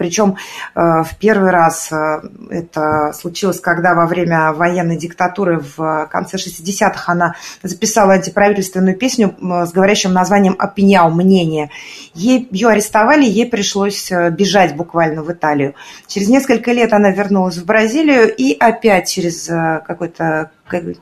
причем 0.00 0.36
э, 0.74 0.80
в 1.02 1.14
первый 1.18 1.50
раз 1.50 1.92
э, 1.92 2.22
это 2.48 3.12
случилось, 3.12 3.60
когда 3.60 3.94
во 3.94 4.06
время 4.06 4.50
военной 4.54 4.96
диктатуры 4.96 5.62
в 5.76 6.08
конце 6.10 6.38
60-х 6.38 7.12
она 7.12 7.34
записала 7.62 8.14
антиправительственную 8.14 8.96
песню 8.96 9.36
с 9.38 9.72
говорящим 9.72 10.14
названием 10.14 10.56
«Опиняу. 10.58 11.10
Мнение». 11.10 11.68
Ей, 12.14 12.48
ее 12.50 12.68
арестовали, 12.68 13.26
ей 13.26 13.44
пришлось 13.44 14.10
э, 14.10 14.30
бежать 14.30 14.74
буквально 14.74 15.22
в 15.22 15.30
Италию. 15.30 15.74
Через 16.06 16.28
несколько 16.30 16.72
лет 16.72 16.94
она 16.94 17.10
вернулась 17.10 17.58
в 17.58 17.66
Бразилию 17.66 18.34
и 18.34 18.56
опять 18.58 19.06
через 19.06 19.50
какой-то 19.86 20.50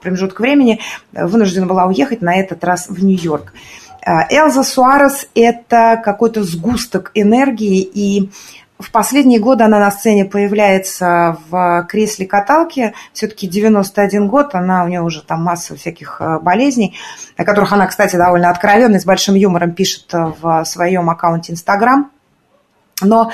промежуток 0.03 0.41
времени 0.41 0.81
вынуждена 1.13 1.67
была 1.67 1.87
уехать, 1.87 2.21
на 2.21 2.35
этот 2.35 2.65
раз 2.65 2.89
в 2.89 3.05
Нью-Йорк. 3.05 3.53
Элза 4.31 4.63
Суарес– 4.63 5.29
это 5.35 6.01
какой-то 6.03 6.43
сгусток 6.43 7.11
энергии 7.15 7.83
и 7.83 8.31
в 8.79 8.93
последние 8.93 9.41
годы 9.41 9.64
она 9.64 9.81
на 9.81 9.91
сцене 9.91 10.25
появляется 10.25 11.37
в 11.51 11.87
кресле 11.88 12.27
каталки. 12.27 12.95
Все-таки 13.12 13.49
91 13.49 14.29
год, 14.29 14.55
она, 14.55 14.85
у 14.85 14.88
нее 14.88 15.03
уже 15.03 15.23
там 15.23 15.43
масса 15.43 15.75
всяких 15.75 16.19
э, 16.21 16.38
болезней, 16.38 16.97
о 17.37 17.45
которых 17.45 17.73
она, 17.73 17.87
кстати, 17.88 18.14
довольно 18.14 18.51
откровенно 18.51 18.97
и 18.97 19.01
с 19.01 19.05
большим 19.05 19.35
юмором 19.35 19.73
пишет 19.73 20.07
в 20.12 20.64
своем 20.64 21.11
аккаунте 21.11 21.53
Инстаграм. 21.53 22.11
Но 23.03 23.33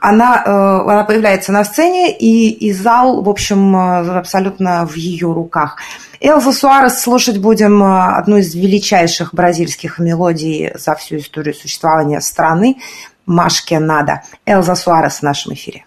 она, 0.00 0.42
э, 0.44 0.50
она 0.50 1.04
появляется 1.04 1.52
на 1.52 1.64
сцене, 1.64 2.16
и, 2.16 2.48
и 2.48 2.72
зал, 2.72 3.22
в 3.22 3.28
общем, 3.28 3.76
э, 3.76 4.18
абсолютно 4.18 4.86
в 4.86 4.94
ее 4.94 5.30
руках. 5.30 5.76
Элза 6.20 6.52
Суарес 6.52 7.00
слушать 7.00 7.38
будем 7.38 7.82
одну 7.82 8.38
из 8.38 8.54
величайших 8.54 9.34
бразильских 9.34 9.98
мелодий 9.98 10.70
за 10.74 10.94
всю 10.94 11.16
историю 11.16 11.54
существования 11.54 12.20
страны. 12.20 12.76
Машке 13.26 13.78
надо. 13.78 14.22
Элза 14.46 14.74
Суарес 14.74 15.18
в 15.18 15.22
нашем 15.22 15.54
эфире. 15.54 15.84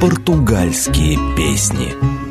Португальские 0.00 1.18
песни. 1.36 2.25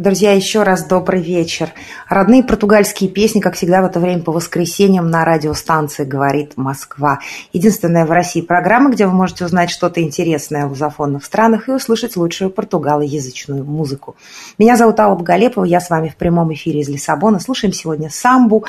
Друзья, 0.00 0.32
еще 0.32 0.62
раз 0.62 0.86
добрый 0.86 1.20
вечер. 1.20 1.74
Родные 2.08 2.42
португальские 2.42 3.10
песни, 3.10 3.40
как 3.40 3.54
всегда, 3.54 3.82
в 3.82 3.84
это 3.84 4.00
время 4.00 4.22
по 4.22 4.32
воскресеньям 4.32 5.10
на 5.10 5.26
радиостанции 5.26 6.04
«Говорит 6.04 6.56
Москва». 6.56 7.18
Единственная 7.52 8.06
в 8.06 8.10
России 8.10 8.40
программа, 8.40 8.92
где 8.92 9.06
вы 9.06 9.12
можете 9.12 9.44
узнать 9.44 9.68
что-то 9.68 10.00
интересное 10.00 10.64
в 10.64 10.70
лузофонных 10.70 11.22
странах 11.22 11.68
и 11.68 11.72
услышать 11.72 12.16
лучшую 12.16 12.48
португалоязычную 12.48 13.62
музыку. 13.62 14.16
Меня 14.56 14.78
зовут 14.78 14.98
Алла 14.98 15.16
Боголепова, 15.16 15.66
я 15.66 15.82
с 15.82 15.90
вами 15.90 16.08
в 16.08 16.16
прямом 16.16 16.50
эфире 16.54 16.80
из 16.80 16.88
Лиссабона. 16.88 17.38
Слушаем 17.38 17.74
сегодня 17.74 18.08
самбу. 18.08 18.64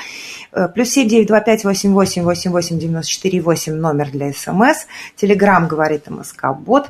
Э, 0.51 0.67
плюс 0.67 0.89
семь 0.89 1.07
девять 1.07 1.27
два 1.27 1.39
пять 1.39 1.63
восемь 1.63 1.93
восемь 1.93 2.23
восемь 2.23 2.51
восемь 2.51 2.77
девяносто 2.77 3.09
четыре 3.09 3.39
восемь 3.39 3.75
номер 3.75 4.11
для 4.11 4.33
СМС. 4.33 4.79
Телеграмм 5.15 5.69
«Говорит 5.69 6.09
МСК 6.09 6.47
Бот» 6.59 6.89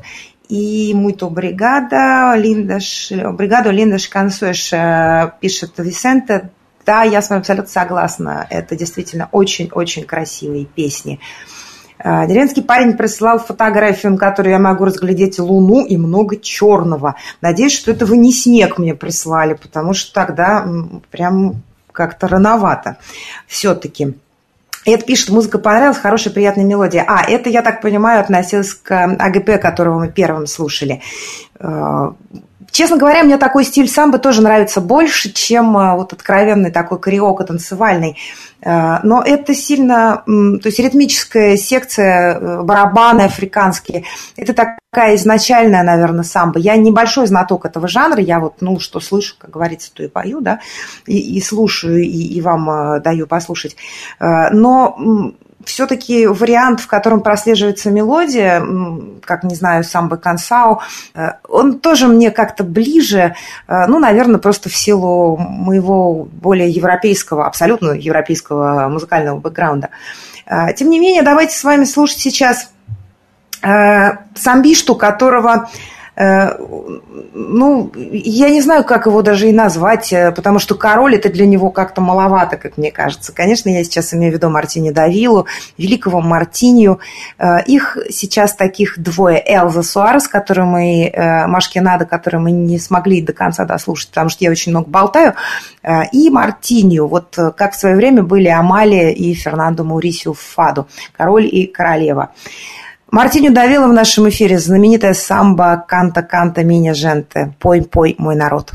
и 0.52 0.94
muito 0.94 1.26
obrigada, 1.26 2.36
lindas, 2.36 3.10
obrigado, 3.10 3.72
lindas 3.72 4.06
canções, 4.06 4.70
пишет 5.40 5.72
Висенте. 5.78 6.50
Да, 6.86 7.04
я 7.04 7.22
с 7.22 7.30
вами 7.30 7.40
абсолютно 7.40 7.72
согласна. 7.72 8.48
Это 8.50 8.76
действительно 8.76 9.30
очень-очень 9.32 10.04
красивые 10.04 10.66
песни. 10.66 11.22
Э, 12.00 12.28
деревенский 12.28 12.64
парень 12.64 12.98
прислал 12.98 13.40
фотографию, 13.40 14.12
на 14.12 14.18
которой 14.18 14.50
я 14.50 14.60
могу 14.60 14.84
разглядеть 14.84 15.40
луну 15.40 15.86
и 15.86 15.96
много 15.96 16.36
черного. 16.36 17.16
Надеюсь, 17.40 17.74
что 17.74 17.92
это 17.92 18.06
вы 18.06 18.18
не 18.18 18.34
снег 18.34 18.78
мне 18.78 18.94
прислали, 18.94 19.54
потому 19.54 19.94
что 19.94 20.14
тогда 20.14 20.68
прям 21.12 21.64
как-то 21.94 22.28
рановато 22.28 22.98
все-таки. 23.48 24.16
Это 24.86 25.06
пишет, 25.06 25.30
музыка 25.30 25.60
понравилась, 25.60 25.98
хорошая, 25.98 26.34
приятная 26.34 26.66
мелодия. 26.66 27.06
А, 27.08 27.24
это, 27.24 27.50
я 27.50 27.62
так 27.62 27.82
понимаю, 27.82 28.22
относилось 28.22 28.74
к 28.74 28.92
АГП, 28.92 29.62
которого 29.62 30.00
мы 30.00 30.08
первым 30.10 30.48
слушали. 30.48 31.02
Честно 32.72 32.98
говоря, 32.98 33.24
мне 33.24 33.38
такой 33.38 33.66
стиль 33.66 33.90
самбо 33.90 34.18
тоже 34.18 34.42
нравится 34.42 34.82
больше, 34.82 35.32
чем 35.32 35.78
э, 35.78 35.96
вот 35.96 36.14
откровенный 36.14 36.72
такой 36.72 37.00
кариоко 37.00 37.44
танцевальный. 37.44 38.18
Э, 38.62 39.00
но 39.04 39.22
это 39.22 39.54
сильно, 39.54 40.24
то 40.26 40.66
есть 40.66 40.80
ритмическая 40.80 41.58
секция, 41.58 42.40
э, 42.40 42.64
барабаны 42.64 43.24
африканские, 43.24 44.06
это 44.38 44.54
такая 44.54 45.16
изначальная, 45.16 45.84
наверное, 45.84 46.24
самбо. 46.24 46.60
Я 46.60 46.78
небольшой 46.78 47.28
знаток 47.28 47.66
этого 47.66 47.88
жанра, 47.88 48.22
я 48.22 48.40
вот, 48.40 48.56
ну, 48.62 48.80
что 48.80 49.00
слышу, 49.02 49.36
как 49.38 49.50
говорится, 49.52 49.92
то 49.94 50.04
и 50.04 50.08
пою, 50.08 50.40
да, 50.40 50.62
и, 51.06 51.38
и 51.38 51.42
слушаю, 51.42 52.02
и, 52.02 52.08
и 52.08 52.42
вам 52.42 53.02
даю 53.02 53.28
послушать. 53.28 53.76
Но 54.20 55.34
все-таки 55.66 56.28
вариант, 56.28 56.80
в 56.80 56.88
котором 56.88 57.22
прослеживается 57.22 57.92
мелодия, 57.92 58.64
как, 59.24 59.44
не 59.44 59.56
знаю, 59.56 59.84
самбо 59.84 60.18
Кансау, 60.18 60.82
э, 61.14 61.32
он 61.48 61.80
тоже 61.80 62.08
мне 62.08 62.32
как-то 62.32 62.64
ближе, 62.64 63.36
э, 63.68 63.88
ну, 63.88 64.00
наверное, 64.00 64.40
просто 64.40 64.70
в 64.70 64.76
силу 64.76 65.38
моего 65.38 66.26
более 66.26 66.70
европейского, 66.70 67.46
абсолютно 67.46 67.92
европейского 67.92 68.88
музыкального 68.90 69.40
бэкграунда. 69.40 69.90
Э, 70.46 70.74
тем 70.74 70.90
не 70.90 71.00
менее, 71.00 71.24
давайте 71.24 71.56
с 71.56 71.64
вами 71.64 71.86
слушать 71.86 72.20
сейчас 72.20 72.72
самбишту, 74.34 74.96
которого 74.96 75.70
ну, 76.16 77.92
я 77.96 78.50
не 78.50 78.62
знаю, 78.62 78.84
как 78.84 79.06
его 79.06 79.22
даже 79.22 79.48
и 79.50 79.54
назвать, 79.54 80.12
э, 80.12 80.32
потому 80.32 80.60
что 80.60 80.76
король 80.76 81.16
это 81.16 81.30
для 81.30 81.46
него 81.46 81.70
как-то 81.70 82.02
маловато, 82.02 82.58
как 82.58 82.78
мне 82.78 82.92
кажется. 82.92 83.34
Конечно, 83.34 83.70
я 83.70 83.84
сейчас 83.84 84.14
имею 84.14 84.34
в 84.34 84.36
виду 84.36 84.50
Мартини 84.50 84.92
Давилу, 84.92 85.48
великого 85.78 86.20
Мартинью. 86.20 87.00
Э, 87.40 87.64
их 87.66 87.98
сейчас 88.10 88.56
таких 88.56 89.00
двое. 89.00 89.42
Элза 89.46 89.84
Суарес, 89.84 90.28
которую 90.28 90.68
мы, 90.68 91.14
Машкинада, 91.48 92.06
которую 92.06 92.42
мы 92.44 92.52
не 92.52 92.78
смогли 92.78 93.22
до 93.22 93.34
конца 93.34 93.66
дослушать, 93.66 94.10
потому 94.10 94.30
что 94.30 94.44
я 94.44 94.52
очень 94.52 94.72
много 94.72 94.90
болтаю, 94.90 95.36
и 96.12 96.30
Мартинью. 96.30 97.08
Вот 97.08 97.38
как 97.56 97.74
в 97.74 97.80
свое 97.80 97.96
время 97.96 98.24
были 98.24 98.48
Амалия 98.48 99.10
и 99.10 99.34
Фернандо 99.34 99.84
Маурисио 99.84 100.34
Фаду, 100.34 100.88
король 101.18 101.46
и 101.46 101.66
королева. 101.66 102.32
Мартиню 103.12 103.52
давила 103.52 103.88
в 103.88 103.94
нашем 103.94 104.30
эфире 104.30 104.58
знаменитая 104.58 105.14
самба 105.14 105.84
«Канта, 105.86 106.24
канта, 106.24 106.64
миня, 106.64 106.94
женте» 106.94 107.54
«Пой, 107.60 107.82
пой, 107.82 108.16
мой 108.18 108.38
народ». 108.38 108.72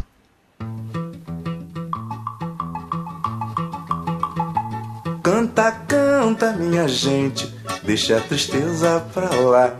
Canta, 5.25 5.73
canta, 5.89 6.53
minha 6.53 6.87
gente, 6.87 7.49
deixa 7.83 8.19
a 8.19 8.21
tristeza 8.21 9.03
pra 9.15 9.31
lá. 9.41 9.71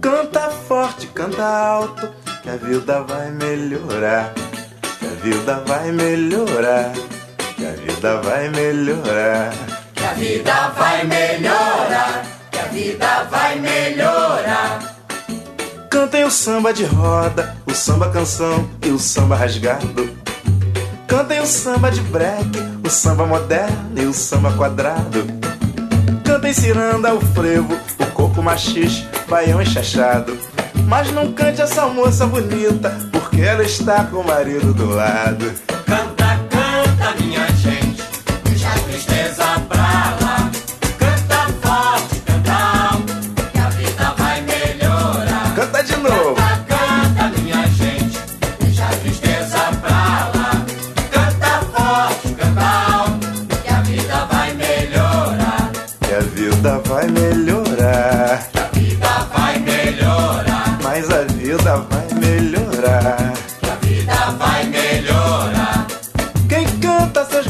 Canta 0.00 0.50
forte, 0.66 1.06
canta 1.08 1.44
alto, 1.44 2.08
que 2.42 2.48
a 2.48 2.56
vida 2.56 3.02
vai 3.02 3.30
melhorar. 3.30 4.32
Que 4.98 5.06
a 5.06 5.10
vida 5.22 5.62
vai 5.66 5.92
melhorar. 5.92 6.92
Que 7.56 7.66
a 7.66 7.72
vida 7.72 8.22
vai 8.22 8.48
melhorar. 8.48 9.52
Que 9.94 10.04
a 10.04 10.12
vida 10.14 10.72
vai 10.78 11.04
melhorar 11.04 12.35
vida 12.76 13.24
vai 13.30 13.58
melhorar. 13.58 14.96
Cantem 15.90 16.24
o 16.24 16.30
samba 16.30 16.74
de 16.74 16.84
roda, 16.84 17.56
o 17.66 17.72
samba 17.72 18.10
canção 18.10 18.68
e 18.84 18.90
o 18.90 18.98
samba 18.98 19.34
rasgado. 19.34 20.14
Cantem 21.08 21.40
o 21.40 21.46
samba 21.46 21.90
de 21.90 22.02
break, 22.02 22.50
o 22.84 22.90
samba 22.90 23.24
moderno 23.24 24.02
e 24.02 24.04
o 24.04 24.12
samba 24.12 24.52
quadrado. 24.52 25.26
Cantem 26.22 26.52
ciranda, 26.52 27.14
o 27.14 27.20
frevo, 27.20 27.74
o 27.98 28.06
coco 28.08 28.42
machixe, 28.42 29.06
baião 29.26 29.62
enxachado. 29.62 30.38
Mas 30.86 31.10
não 31.12 31.32
cante 31.32 31.62
essa 31.62 31.86
moça 31.86 32.26
bonita, 32.26 32.90
porque 33.10 33.40
ela 33.40 33.64
está 33.64 34.04
com 34.04 34.18
o 34.18 34.26
marido 34.26 34.74
do 34.74 34.90
lado. 34.90 35.50
Canta, 35.86 36.38
canta, 36.50 37.24
minha 37.24 37.46
gente, 37.52 38.02
deixa 38.44 38.68
a 38.68 38.78
tristeza 38.80 39.65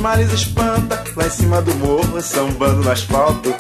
males 0.06 0.32
espanta. 0.32 1.02
Lá 1.16 1.26
em 1.26 1.30
cima 1.30 1.60
do 1.60 1.74
morro, 1.76 2.20
sambando 2.22 2.82
no 2.82 2.90
asfalto. 2.90 3.52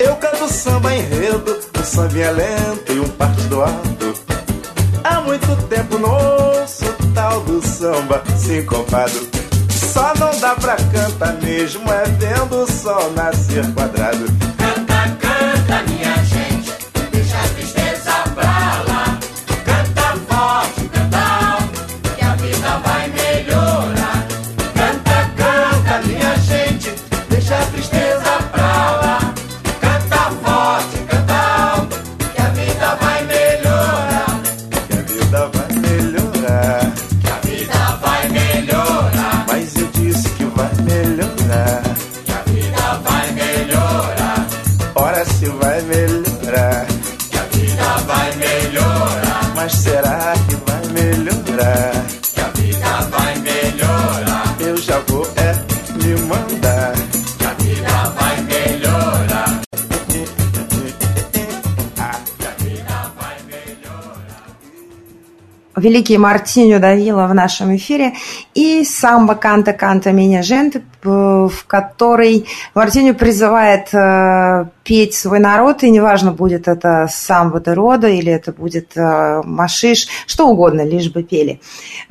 Eu 0.00 0.16
canto 0.16 0.48
samba 0.52 0.92
enredo 0.92 1.56
Um 1.78 1.84
sambinha 1.84 2.30
lento 2.32 2.92
e 2.92 2.98
um 2.98 3.08
partido 3.10 3.62
alto 3.62 4.14
Há 5.04 5.20
muito 5.20 5.46
tempo 5.68 5.96
não 5.98 6.10
ouço 6.10 6.84
tal 7.14 7.40
do 7.42 7.64
samba 7.64 8.22
sincopado 8.36 9.28
Só 9.70 10.12
não 10.18 10.36
dá 10.40 10.56
pra 10.56 10.74
cantar 10.74 11.34
mesmo 11.34 11.88
É 11.92 12.04
vendo 12.18 12.64
o 12.64 12.70
sol 12.70 13.12
nascer 13.12 13.64
quadrado 13.72 14.43
великий 65.84 66.18
Мартиню 66.18 66.80
Давила 66.80 67.26
в 67.26 67.34
нашем 67.34 67.76
эфире, 67.76 68.14
и 68.54 68.84
самбо 68.84 69.34
«Канта, 69.34 69.72
канта, 69.72 70.12
меня 70.12 70.42
женты», 70.42 70.82
в 71.02 71.52
которой 71.66 72.46
Мартиню 72.74 73.14
призывает 73.14 73.92
э, 73.92 74.64
петь 74.82 75.14
свой 75.14 75.38
народ, 75.38 75.82
и 75.82 75.90
неважно, 75.90 76.32
будет 76.32 76.66
это 76.66 77.06
самбо 77.10 77.60
де 77.60 77.74
рода 77.74 78.08
или 78.08 78.32
это 78.32 78.52
будет 78.52 78.96
э, 78.96 79.42
машиш, 79.44 80.08
что 80.26 80.48
угодно, 80.48 80.82
лишь 80.82 81.10
бы 81.10 81.22
пели. 81.22 81.60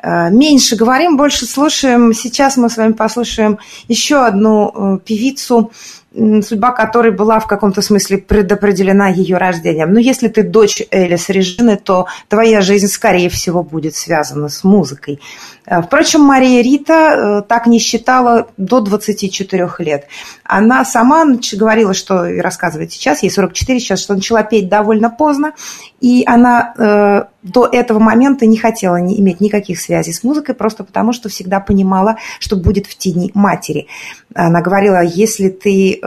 Э, 0.04 0.30
меньше 0.30 0.76
говорим, 0.76 1.18
больше 1.18 1.46
слушаем. 1.46 2.14
Сейчас 2.14 2.58
мы 2.58 2.70
с 2.70 2.78
вами 2.78 2.94
послушаем 2.94 3.58
еще 3.88 4.18
одну 4.24 5.02
певицу, 5.04 5.72
судьба 6.15 6.71
которой 6.71 7.12
была 7.12 7.39
в 7.39 7.47
каком-то 7.47 7.82
смысле 7.82 8.19
предопределена 8.19 9.08
ее 9.08 9.38
рождением. 9.38 9.93
Но 9.93 9.99
если 9.99 10.28
ты 10.28 10.43
дочь 10.43 10.84
Элис 10.91 11.30
Режины, 11.30 11.76
то 11.76 12.06
твоя 12.28 12.62
жизнь, 12.62 12.88
скорее 12.88 13.30
всего, 13.30 13.63
будет 13.63 13.95
связана 13.95 14.49
с 14.49 14.63
музыкой. 14.63 15.19
Э, 15.65 15.82
впрочем, 15.82 16.21
Мария 16.21 16.62
Рита 16.62 16.93
э, 16.93 17.41
так 17.47 17.67
не 17.67 17.80
считала 17.80 18.47
до 18.58 18.80
24 18.80 19.69
лет. 19.80 20.08
Она 20.43 20.86
сама 20.86 21.26
говорила, 21.54 21.93
что, 21.93 22.28
и 22.28 22.39
рассказывает 22.39 22.91
сейчас, 22.91 23.23
ей 23.23 23.32
44 23.32 23.80
сейчас, 23.80 23.99
что 23.99 24.13
начала 24.13 24.43
петь 24.43 24.69
довольно 24.69 25.10
поздно, 25.10 25.54
и 25.99 26.23
она 26.26 26.73
э, 26.78 27.23
до 27.43 27.65
этого 27.65 27.99
момента 27.99 28.45
не 28.45 28.58
хотела 28.58 28.97
не 28.97 29.19
иметь 29.19 29.41
никаких 29.41 29.80
связей 29.80 30.13
с 30.13 30.23
музыкой, 30.23 30.56
просто 30.56 30.84
потому 30.84 31.13
что 31.13 31.30
всегда 31.30 31.60
понимала, 31.60 32.17
что 32.39 32.56
будет 32.56 32.88
в 32.88 32.97
тени 32.97 33.32
матери. 33.34 33.88
Она 34.36 34.62
говорила, 34.62 35.02
если 35.02 35.49
ты 35.49 35.99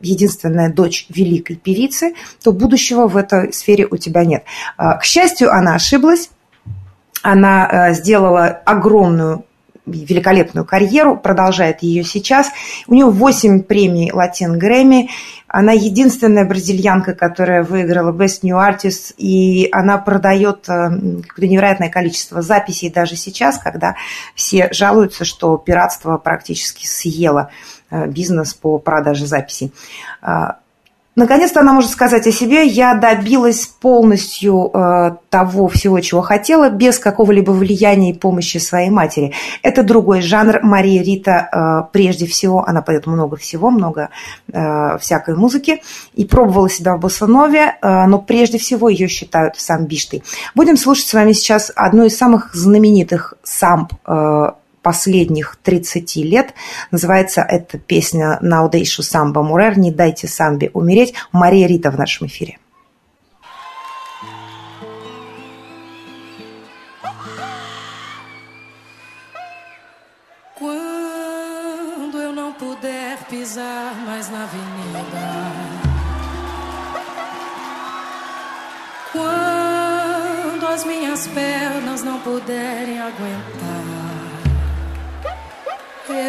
единственная 0.00 0.72
дочь 0.72 1.06
великой 1.08 1.56
певицы, 1.56 2.14
то 2.42 2.52
будущего 2.52 3.08
в 3.08 3.16
этой 3.16 3.52
сфере 3.52 3.86
у 3.90 3.96
тебя 3.96 4.24
нет. 4.24 4.44
Э, 4.78 4.98
к 4.98 5.04
счастью, 5.04 5.52
она 5.52 5.74
ошиблась 5.74 6.30
она 7.22 7.68
э, 7.70 7.94
сделала 7.94 8.46
огромную 8.46 9.44
великолепную 9.86 10.64
карьеру, 10.64 11.16
продолжает 11.16 11.82
ее 11.82 12.04
сейчас. 12.04 12.50
У 12.86 12.94
нее 12.94 13.06
8 13.06 13.62
премий 13.62 14.12
Латин 14.12 14.58
Грэмми. 14.58 15.10
Она 15.48 15.72
единственная 15.72 16.44
бразильянка, 16.44 17.14
которая 17.14 17.64
выиграла 17.64 18.12
Best 18.12 18.40
New 18.42 18.56
Artist, 18.56 19.14
и 19.16 19.68
она 19.72 19.98
продает 19.98 20.68
э, 20.68 20.90
какое-то 21.26 21.46
невероятное 21.46 21.90
количество 21.90 22.40
записей 22.40 22.90
даже 22.90 23.16
сейчас, 23.16 23.58
когда 23.58 23.96
все 24.34 24.68
жалуются, 24.72 25.24
что 25.24 25.56
пиратство 25.56 26.18
практически 26.18 26.86
съело 26.86 27.50
э, 27.50 27.79
бизнес 27.90 28.54
по 28.54 28.78
продаже 28.78 29.26
записей. 29.26 29.72
А, 30.22 30.56
Наконец-то 31.16 31.60
она 31.60 31.72
может 31.72 31.90
сказать 31.90 32.26
о 32.26 32.32
себе, 32.32 32.64
я 32.66 32.94
добилась 32.94 33.66
полностью 33.66 34.70
э, 34.72 35.16
того 35.28 35.68
всего, 35.68 35.98
чего 36.00 36.22
хотела, 36.22 36.70
без 36.70 37.00
какого-либо 37.00 37.50
влияния 37.50 38.10
и 38.10 38.18
помощи 38.18 38.58
своей 38.58 38.90
матери. 38.90 39.32
Это 39.62 39.82
другой 39.82 40.22
жанр. 40.22 40.60
Мария 40.62 41.02
Рита, 41.02 41.48
э, 41.52 41.90
прежде 41.92 42.26
всего, 42.26 42.64
она 42.64 42.80
поет 42.80 43.06
много 43.06 43.36
всего, 43.36 43.70
много 43.70 44.10
э, 44.52 44.98
всякой 44.98 45.34
музыки, 45.34 45.82
и 46.14 46.24
пробовала 46.24 46.70
себя 46.70 46.96
в 46.96 47.00
боссанове, 47.00 47.76
э, 47.82 48.06
но 48.06 48.18
прежде 48.20 48.58
всего 48.58 48.88
ее 48.88 49.08
считают 49.08 49.58
самбиштой. 49.58 50.22
Будем 50.54 50.76
слушать 50.76 51.08
с 51.08 51.14
вами 51.14 51.32
сейчас 51.32 51.72
одну 51.74 52.04
из 52.04 52.16
самых 52.16 52.54
знаменитых 52.54 53.34
самб 53.42 53.92
э, 54.06 54.52
последних 54.82 55.56
30 55.62 56.16
лет. 56.16 56.54
Называется 56.90 57.42
эта 57.42 57.78
песня 57.78 58.38
«Наудейшу 58.40 59.02
самба 59.02 59.42
мурер», 59.42 59.78
«Не 59.78 59.90
дайте 59.90 60.28
самбе 60.28 60.70
умереть». 60.72 61.14
Мария 61.32 61.66
Рита 61.66 61.90
в 61.90 61.98
нашем 61.98 62.26
эфире. 62.26 62.58
Mais 74.06 74.28
na 74.30 74.42
avenida. 74.44 75.80
Quando 79.12 80.66
as 80.66 80.84
minhas 80.84 81.26
pernas 81.28 82.02
não 82.02 82.20
puderem 82.20 83.00
aguentar 83.00 83.49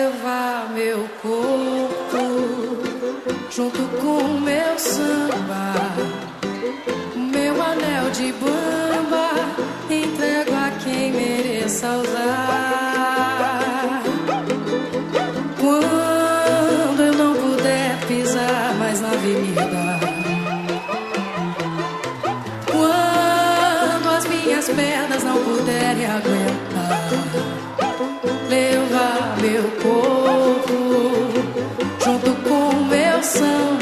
levar 0.02 0.70
meu 0.74 1.08
corpo 1.22 2.24
junto 3.52 3.80
com 4.00 4.40
meu 4.40 4.80
samba, 4.80 5.74
meu 7.16 7.62
anel 7.62 8.10
de 8.10 8.34
bamba, 8.34 9.30
entrego 9.90 10.56
a 10.56 10.72
quem 10.84 11.12
mereça 11.12 11.88
usar. 11.98 12.91
myself. 33.34 33.81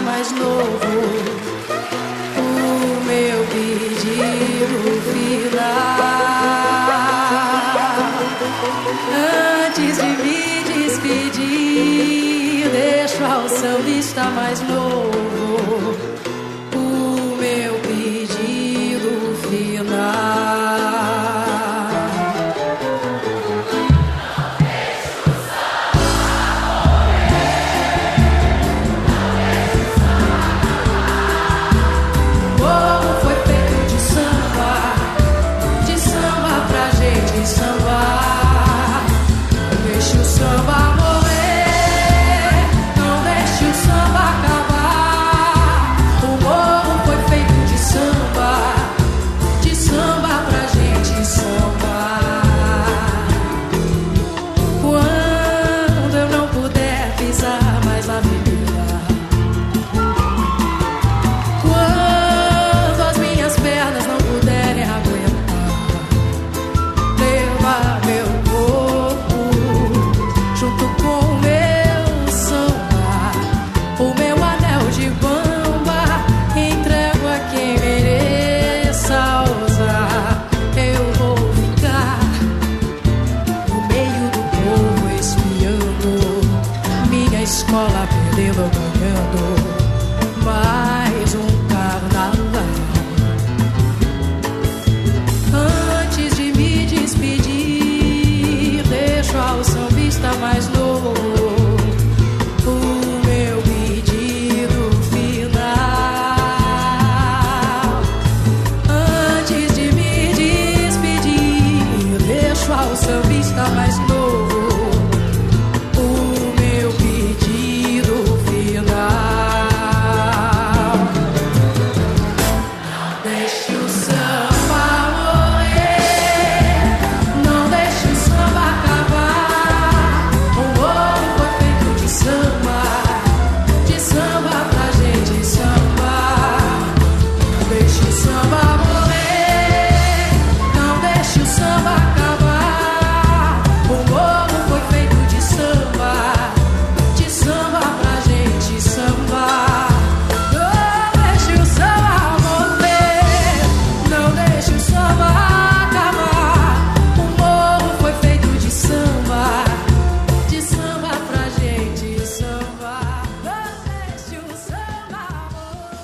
Mais 0.00 0.32
novo 0.32 0.66
o 2.36 3.04
meu 3.04 3.46
pedido 3.46 5.00
final. 5.12 5.86
Antes 9.66 9.96
de 9.96 10.10
me 10.22 10.42
despedir, 10.74 12.68
deixo 12.70 13.24
ao 13.24 13.48
sambista 13.48 14.24
mais 14.24 14.60
novo 14.62 16.15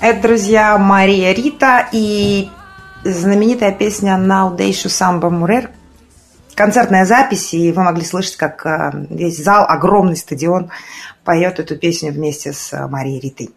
Это, 0.02 0.20
друзья, 0.20 0.76
Мария 0.78 1.32
Рита 1.32 1.86
и 1.92 2.50
знаменитая 3.04 3.70
песня 3.70 4.16
«Наудейшу 4.16 4.88
самбо 4.88 5.30
мурер». 5.30 5.70
Концертная 6.56 7.04
запись, 7.04 7.54
и 7.54 7.70
вы 7.70 7.84
могли 7.84 8.04
слышать, 8.04 8.34
как 8.34 8.66
э, 8.66 8.90
весь 9.10 9.38
зал, 9.38 9.64
огромный 9.68 10.16
стадион 10.16 10.72
поет 11.22 11.60
эту 11.60 11.76
песню 11.76 12.10
вместе 12.10 12.52
с 12.52 12.72
э, 12.72 12.84
Марией 12.88 13.20
Ритой. 13.20 13.50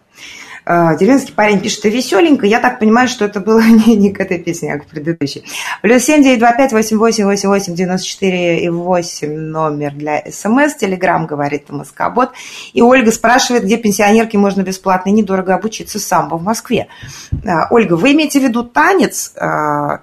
Э, 0.66 0.98
деревенский 0.98 1.34
парень 1.34 1.60
пишет, 1.60 1.84
ты 1.84 1.90
веселенько. 1.90 2.46
Я 2.46 2.60
так 2.60 2.80
понимаю, 2.80 3.08
что 3.08 3.26
это 3.26 3.40
было 3.40 3.62
не, 3.64 3.96
не 3.96 4.12
к 4.12 4.20
этой 4.20 4.40
песне, 4.40 4.74
а 4.74 4.80
к 4.80 4.88
предыдущей. 4.88 5.44
Плюс 5.82 6.04
семь 6.04 6.24
девять 6.24 6.40
два 6.40 6.54
пять 6.54 6.72
восемь 6.72 6.98
восемь 6.98 7.26
восемь 7.26 7.50
восемь 7.50 7.76
девяносто 7.76 8.08
четыре 8.08 8.64
и 8.64 8.70
восемь 8.70 9.36
номер 9.36 9.94
для 9.94 10.24
СМС. 10.30 10.76
Телеграмм 10.76 11.28
говорит 11.28 11.70
Москобот. 11.70 12.32
И 12.74 12.82
Ольга 12.82 13.12
спрашивает, 13.12 13.64
где 13.64 13.78
пенсионерке 13.78 14.38
можно 14.38 14.62
бесплатно 14.62 15.10
и 15.10 15.14
недорого 15.14 15.54
обучиться 15.54 16.00
самбо 16.00 16.36
в 16.36 16.44
Москве. 16.44 16.88
Э, 17.32 17.68
Ольга, 17.70 17.94
вы 17.94 18.14
имеете 18.14 18.40
в 18.40 18.44
виду 18.44 18.64
танец? 18.64 19.34
Э, 19.36 20.00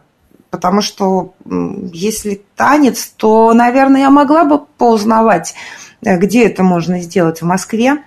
потому 0.50 0.82
что 0.82 1.34
если 1.92 2.42
танец, 2.56 3.06
то, 3.16 3.52
наверное, 3.54 4.02
я 4.02 4.10
могла 4.10 4.44
бы 4.44 4.58
поузнавать, 4.58 5.54
где 6.02 6.46
это 6.46 6.62
можно 6.62 7.00
сделать 7.00 7.40
в 7.40 7.46
Москве. 7.46 8.02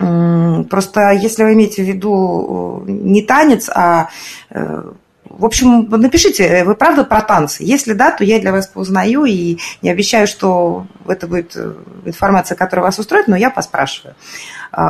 Просто 0.00 1.10
если 1.10 1.44
вы 1.44 1.52
имеете 1.52 1.82
в 1.82 1.86
виду 1.86 2.84
э, 2.86 2.90
не 2.90 3.22
танец, 3.22 3.68
а 3.68 4.08
э, 4.48 4.82
в 5.24 5.44
общем, 5.44 5.88
напишите, 5.90 6.64
вы 6.64 6.74
правда 6.74 7.04
про 7.04 7.20
танцы? 7.20 7.62
Если 7.62 7.92
да, 7.92 8.10
то 8.10 8.24
я 8.24 8.40
для 8.40 8.52
вас 8.52 8.66
поузнаю 8.66 9.26
и 9.26 9.58
не 9.82 9.90
обещаю, 9.90 10.26
что 10.26 10.86
это 11.06 11.26
будет 11.26 11.54
э, 11.54 11.74
информация, 12.06 12.56
которая 12.56 12.86
вас 12.86 12.98
устроит, 12.98 13.28
но 13.28 13.36
я 13.36 13.50
поспрашиваю 13.50 14.14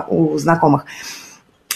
у 0.08 0.38
знакомых. 0.38 0.84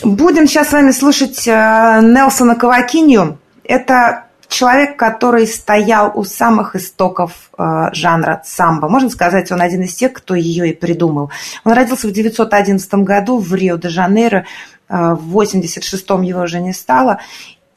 Будем 0.02 0.46
сейчас 0.46 0.68
с 0.68 0.72
вами 0.72 0.90
слушать 0.90 1.46
Нелсона 1.46 2.54
Кавакинью. 2.54 3.38
Это 3.64 4.26
человек, 4.54 4.96
который 4.96 5.46
стоял 5.46 6.12
у 6.14 6.24
самых 6.24 6.76
истоков 6.76 7.50
э, 7.58 7.88
жанра 7.92 8.40
самбо. 8.44 8.88
Можно 8.88 9.10
сказать, 9.10 9.50
он 9.50 9.60
один 9.60 9.82
из 9.82 9.94
тех, 9.94 10.12
кто 10.12 10.34
ее 10.34 10.70
и 10.70 10.72
придумал. 10.72 11.30
Он 11.64 11.72
родился 11.72 12.06
в 12.06 12.10
1911 12.10 12.94
году 12.94 13.38
в 13.38 13.52
Рио-де-Жанейро. 13.52 14.46
Э, 14.88 15.14
в 15.14 15.36
86-м 15.36 16.22
его 16.22 16.42
уже 16.42 16.60
не 16.60 16.72
стало. 16.72 17.18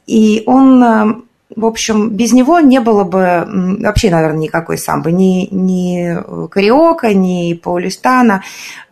И 0.06 0.44
он 0.46 0.84
э, 0.84 1.14
в 1.56 1.64
общем, 1.64 2.10
без 2.10 2.32
него 2.32 2.60
не 2.60 2.78
было 2.78 3.04
бы 3.04 3.44
вообще, 3.80 4.10
наверное, 4.10 4.40
никакой 4.40 4.76
самбы. 4.76 5.12
Ни, 5.12 5.48
ни 5.50 6.48
кариока, 6.48 7.14
ни 7.14 7.54
паулистана. 7.54 8.42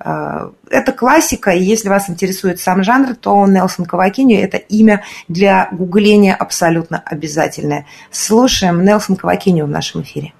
Э, 0.00 0.50
это 0.70 0.92
классика, 0.92 1.50
и 1.50 1.62
если 1.62 1.88
вас 1.88 2.08
интересует 2.08 2.58
сам 2.60 2.82
жанр, 2.82 3.14
то 3.14 3.46
Нелсон 3.46 3.84
Кавакиньо– 3.84 4.38
это 4.40 4.56
имя 4.56 5.04
для 5.28 5.68
гугления 5.70 6.34
абсолютно 6.34 7.02
обязательное. 7.04 7.86
Слушаем 8.10 8.84
Нелсон 8.84 9.16
Кавакиньо 9.16 9.66
в 9.66 9.70
нашем 9.70 10.02
эфире. 10.02 10.32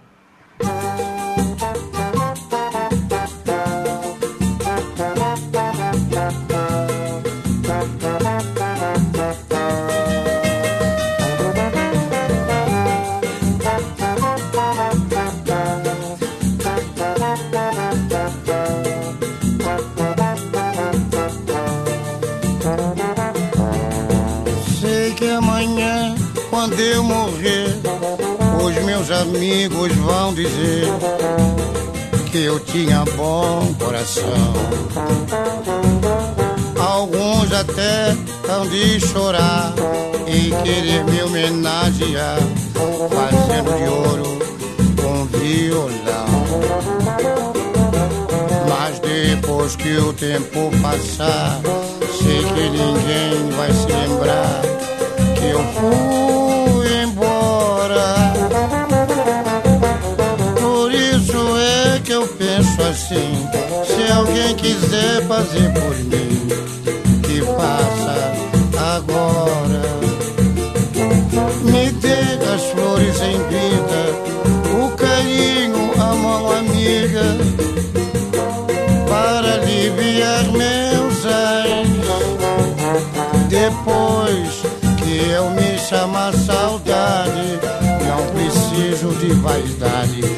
Amigos 29.67 29.93
vão 29.97 30.33
dizer 30.33 30.87
que 32.31 32.39
eu 32.39 32.61
tinha 32.61 33.05
bom 33.17 33.75
coração. 33.75 34.53
Alguns 36.79 37.53
até 37.53 38.17
hão 38.49 38.67
de 38.69 39.01
chorar 39.01 39.75
e 40.29 40.53
querer 40.63 41.05
me 41.05 41.23
homenagear, 41.23 42.39
fazendo 43.11 43.77
de 43.77 43.89
ouro 43.89 44.39
com 45.03 45.25
violão. 45.37 46.27
Mas 48.69 49.01
depois 49.01 49.75
que 49.75 49.97
o 49.97 50.13
tempo 50.13 50.71
passar, 50.81 51.61
sei 52.23 52.45
que 52.45 52.71
ninguém 52.71 53.51
vai 53.57 53.73
se 53.73 53.87
lembrar 53.87 54.63
que 55.35 55.47
eu 55.47 55.59
fui 55.59 56.26
assim: 62.97 63.47
se 63.85 64.11
alguém 64.11 64.57
quiser 64.57 65.27
fazer 65.27 65.71
por 65.75 65.95
mim, 66.05 66.49
que 67.23 67.43
faça 67.43 68.33
agora. 68.95 69.83
Me 71.63 71.91
dê 71.93 72.55
as 72.55 72.63
flores 72.71 73.21
em 73.21 73.39
vida, 73.49 74.01
o 74.83 74.97
carinho, 74.97 75.93
a 76.01 76.15
mão 76.15 76.51
amiga, 76.51 77.37
para 79.09 79.55
aliviar 79.55 80.45
meus 80.53 81.27
ais. 81.27 81.87
Depois 83.49 84.63
que 84.97 85.29
eu 85.31 85.51
me 85.51 85.79
chamar 85.79 86.33
saudade, 86.33 87.61
não 88.07 88.27
preciso 88.33 89.09
de 89.21 89.35
vaidade, 89.35 90.36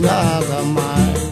nada 0.00 0.62
mais. 0.62 1.28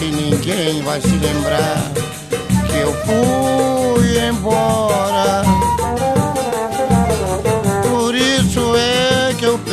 Que 0.00 0.06
ninguém 0.06 0.82
vai 0.82 1.00
se 1.00 1.06
lembrar 1.06 1.92
que 2.68 2.76
eu 2.76 2.92
fui 3.04 4.18
embora 4.26 5.60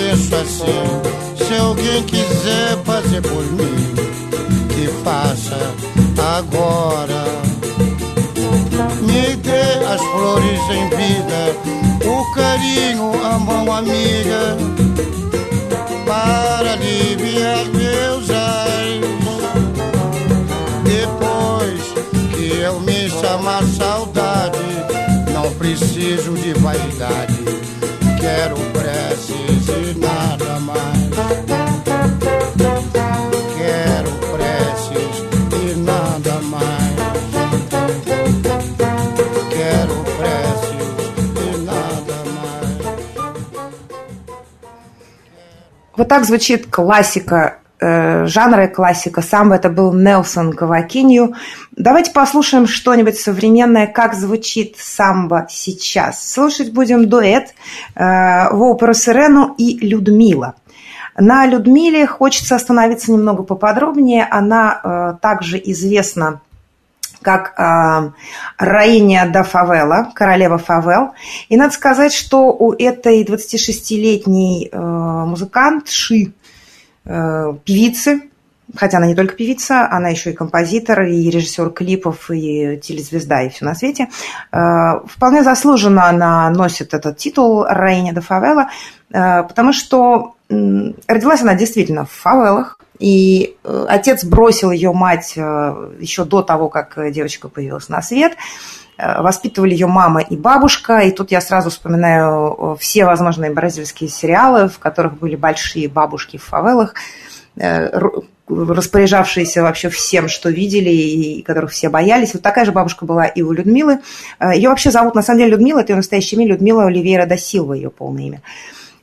penso 0.08 0.36
assim: 0.36 1.46
se 1.46 1.54
alguém 1.56 2.04
quiser 2.04 2.78
fazer 2.84 3.22
por 3.22 3.44
mim, 3.52 3.96
que 4.70 4.88
faça 5.04 5.58
agora. 6.38 7.26
Me 9.02 9.36
dê 9.38 9.86
as 9.86 10.02
flores 10.02 10.62
em 10.70 10.90
vida, 10.90 11.56
o 12.06 12.34
carinho, 12.34 13.26
a 13.26 13.40
mão 13.40 13.72
amiga, 13.72 14.47
preciso 25.68 26.34
de 26.36 26.54
vaidade, 26.54 27.44
quero 28.22 28.56
preces 28.72 29.68
e 29.68 30.00
nada 30.00 30.60
mais. 30.62 31.10
Quero 33.58 34.12
preces 34.32 35.26
e 35.62 35.76
nada 35.76 36.40
mais. 36.44 36.96
Quero 39.50 39.96
preces 40.16 40.88
e 41.36 41.58
nada 41.66 42.18
mais. 42.38 42.78
Вот 45.98 46.08
так 46.08 46.24
звучит 46.24 46.68
классика 46.72 47.60
э, 47.80 48.26
жанра 48.26 48.66
и 48.66 48.74
классика. 48.74 49.22
Сам 49.22 49.54
это 49.54 49.70
был 49.70 49.94
Нелсон 49.94 50.54
Кавакинью. 50.54 51.36
Давайте 51.76 52.12
послушаем 52.12 52.68
что-нибудь 52.68 53.20
современное, 53.20 53.88
как 53.88 54.14
звучит 54.14 54.76
самбо 54.78 55.48
сейчас. 55.50 56.32
Слушать 56.32 56.74
будем 56.74 57.10
дуэт 57.10 57.54
э, 57.96 58.50
Воупера 58.52 58.94
Сирену 58.94 59.54
и 59.58 59.78
Людмила. 59.86 60.56
На 61.20 61.48
Людмиле 61.48 62.06
хочется 62.06 62.56
остановиться 62.56 63.12
немного 63.12 63.44
поподробнее. 63.44 64.28
Она 64.30 64.82
э, 64.84 65.18
также 65.22 65.60
известна 65.64 66.42
как 67.22 67.54
э, 67.60 68.12
Раиня 68.58 69.30
да 69.32 69.44
Фавела, 69.44 70.12
королева 70.14 70.58
Фавел. 70.58 71.14
И 71.50 71.58
надо 71.58 71.74
сказать, 71.74 72.14
что 72.14 72.54
у 72.54 72.74
этой 72.74 73.24
26-летней 73.24 74.70
э, 74.72 74.78
музыкантши, 74.80 76.34
певицы, 77.08 78.30
хотя 78.76 78.98
она 78.98 79.08
не 79.08 79.16
только 79.16 79.36
певица, 79.36 79.88
она 79.90 80.10
еще 80.10 80.32
и 80.32 80.36
композитор, 80.36 81.04
и 81.04 81.30
режиссер 81.30 81.70
клипов, 81.70 82.30
и 82.32 82.78
телезвезда, 82.78 83.44
и 83.44 83.50
все 83.50 83.66
на 83.66 83.76
свете. 83.76 84.10
Э, 84.52 85.00
вполне 85.06 85.44
заслуженно 85.44 86.06
она 86.10 86.50
носит 86.50 86.94
этот 86.94 87.18
титул 87.18 87.64
Раиня 87.64 88.14
да 88.14 88.22
Фавела, 88.22 88.70
э, 89.12 89.44
потому 89.44 89.74
что 89.74 90.36
родилась 90.50 91.42
она 91.42 91.56
действительно 91.56 92.06
в 92.06 92.12
фавелах, 92.12 92.80
и 93.00 93.58
э, 93.64 93.86
отец 93.90 94.24
бросил 94.24 94.72
ее 94.72 94.92
мать 94.94 95.34
э, 95.36 95.92
еще 96.00 96.26
до 96.26 96.42
того, 96.42 96.70
как 96.70 96.98
девочка 97.12 97.48
появилась 97.48 97.90
на 97.90 98.02
свет. 98.02 98.34
Э, 98.98 99.22
воспитывали 99.22 99.72
ее 99.72 99.88
мама 99.88 100.22
и 100.22 100.36
бабушка. 100.36 101.00
И 101.00 101.12
тут 101.12 101.32
я 101.32 101.42
сразу 101.42 101.70
вспоминаю 101.70 102.78
все 102.80 103.06
возможные 103.06 103.52
бразильские 103.52 104.10
сериалы, 104.10 104.70
в 104.70 104.80
которых 104.80 105.20
были 105.20 105.36
большие 105.36 105.88
бабушки 105.88 106.38
в 106.38 106.44
фавелах, 106.44 106.94
распоряжавшиеся 108.48 109.62
вообще 109.64 109.90
всем, 109.90 110.28
что 110.28 110.50
видели, 110.50 110.90
и 110.90 111.42
которых 111.42 111.72
все 111.72 111.90
боялись. 111.90 112.34
Вот 112.34 112.44
такая 112.44 112.66
же 112.66 112.72
бабушка 112.72 113.06
была 113.06 113.26
и 113.26 113.42
у 113.42 113.52
Людмилы. 113.52 114.00
Ее 114.54 114.70
вообще 114.70 114.92
зовут, 114.92 115.16
на 115.16 115.22
самом 115.22 115.40
деле, 115.40 115.52
Людмила, 115.52 115.80
это 115.80 115.94
ее 115.94 115.98
настоящее 115.98 116.40
имя, 116.40 116.52
Людмила 116.52 116.86
Оливейра 116.86 117.26
да 117.26 117.36
Силва, 117.36 117.74
ее 117.74 117.90
полное 117.90 118.24
имя. 118.24 118.42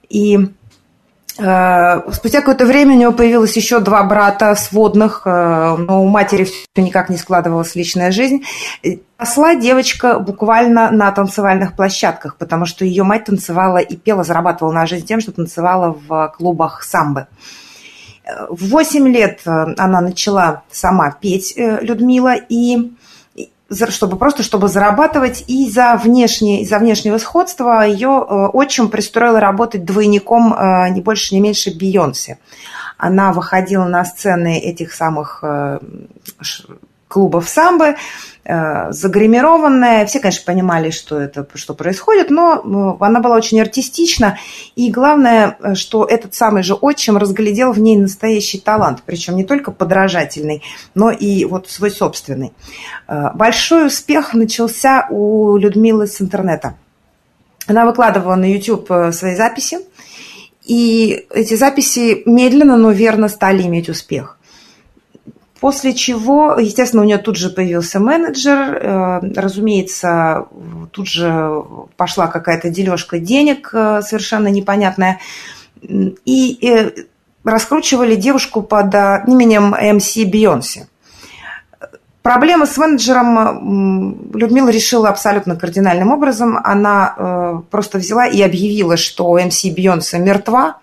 И 0.09 0.38
Э, 0.38 0.63
спустя 1.37 2.41
какое-то 2.41 2.64
время 2.64 2.95
у 2.95 2.99
него 2.99 3.12
появилось 3.12 3.57
еще 3.57 3.80
два 3.80 4.05
брата 4.05 4.55
сводных, 4.55 5.22
э, 5.24 5.76
но 5.76 6.05
у 6.05 6.09
матери 6.09 6.45
все 6.45 6.62
никак 6.76 7.09
не 7.09 7.16
складывалась 7.16 7.74
личная 7.74 8.12
жизнь. 8.12 8.45
Росла 9.18 9.57
девочка 9.57 10.20
буквально 10.20 10.93
на 10.93 11.11
танцевальных 11.11 11.74
площадках, 11.74 12.37
потому 12.37 12.66
что 12.66 12.85
ее 12.85 13.03
мать 13.03 13.24
танцевала 13.24 13.78
и 13.78 13.97
пела, 13.97 14.22
зарабатывала 14.22 14.72
на 14.72 14.87
жизнь 14.87 15.07
тем, 15.07 15.20
что 15.20 15.32
танцевала 15.32 15.99
в 16.07 16.35
клубах 16.39 16.85
самбы. 16.85 17.26
В 18.49 18.68
8 18.70 19.09
лет 19.09 19.41
э, 19.45 19.51
она 19.76 20.01
начала 20.01 20.62
сама 20.70 21.11
петь 21.11 21.55
Людмила, 21.57 22.37
и 22.37 22.93
чтобы 23.91 24.16
просто 24.16 24.43
чтобы 24.43 24.68
зарабатывать 24.68 25.45
и 25.47 25.70
за 25.70 26.01
внешнее 26.03 26.62
из-за 26.62 26.79
внешнего 26.79 27.18
сходства 27.18 27.83
ее 27.87 28.09
э, 28.09 28.47
отчим 28.53 28.89
пристроил 28.89 29.39
работать 29.39 29.85
двойником 29.85 30.55
э, 30.55 30.91
не 30.91 31.01
больше 31.01 31.35
не 31.35 31.41
меньше 31.41 31.77
Бейонсе. 31.77 32.39
Она 32.97 33.33
выходила 33.33 33.85
на 33.85 34.05
сцены 34.05 34.59
этих 34.59 34.93
самых 34.93 35.41
э, 35.43 35.79
клубов 37.14 37.48
самбо, 37.48 37.94
э, 38.44 38.90
загримированная. 38.90 40.04
Все, 40.06 40.18
конечно, 40.18 40.42
понимали, 40.44 40.90
что 40.90 41.20
это 41.20 41.46
что 41.54 41.72
происходит, 41.74 42.28
но 42.28 42.56
э, 42.56 43.04
она 43.04 43.20
была 43.20 43.36
очень 43.36 43.60
артистична. 43.60 44.36
И 44.74 44.90
главное, 44.90 45.56
э, 45.62 45.74
что 45.76 46.04
этот 46.04 46.34
самый 46.34 46.64
же 46.64 46.74
отчим 46.74 47.16
разглядел 47.16 47.70
в 47.70 47.78
ней 47.78 47.96
настоящий 47.96 48.58
талант, 48.58 49.04
причем 49.06 49.36
не 49.36 49.44
только 49.44 49.70
подражательный, 49.70 50.64
но 50.96 51.12
и 51.12 51.44
вот 51.44 51.70
свой 51.70 51.92
собственный. 51.92 52.52
Большой 53.34 53.86
успех 53.86 54.34
начался 54.34 55.06
у 55.08 55.56
Людмилы 55.56 56.08
с 56.08 56.20
интернета. 56.20 56.74
Она 57.68 57.86
выкладывала 57.86 58.34
на 58.34 58.52
YouTube 58.52 58.88
свои 59.12 59.36
записи, 59.36 59.78
и 60.64 61.26
эти 61.30 61.54
записи 61.54 62.22
медленно, 62.26 62.76
но 62.76 62.90
верно 62.90 63.28
стали 63.28 63.62
иметь 63.62 63.88
успех. 63.88 64.38
После 65.61 65.94
чего, 65.94 66.59
естественно, 66.59 67.02
у 67.02 67.07
нее 67.07 67.18
тут 67.18 67.36
же 67.36 67.48
появился 67.48 68.00
менеджер, 68.00 68.74
э, 68.74 69.20
разумеется, 69.34 70.46
тут 70.90 71.07
же 71.09 71.62
пошла 71.96 72.26
какая-то 72.26 72.70
дележка 72.70 73.18
денег 73.18 73.70
э, 73.72 74.02
совершенно 74.02 74.48
непонятная. 74.48 75.20
И 75.80 76.59
э, 76.66 76.90
раскручивали 77.44 78.16
девушку 78.16 78.62
под 78.62 78.94
именем 78.94 79.74
МС 79.96 80.16
Бейонсе. 80.16 80.88
Проблема 82.22 82.66
с 82.66 82.76
менеджером 82.78 84.32
Людмила 84.34 84.70
решила 84.70 85.11
абсолютно 85.11 85.57
кардинальным 85.57 86.11
образом. 86.11 86.59
Она 86.64 87.62
просто 87.70 87.98
взяла 87.98 88.26
и 88.26 88.40
объявила, 88.40 88.96
что 88.96 89.38
МС 89.38 89.62
Бейонсе 89.66 90.18
мертва, 90.18 90.78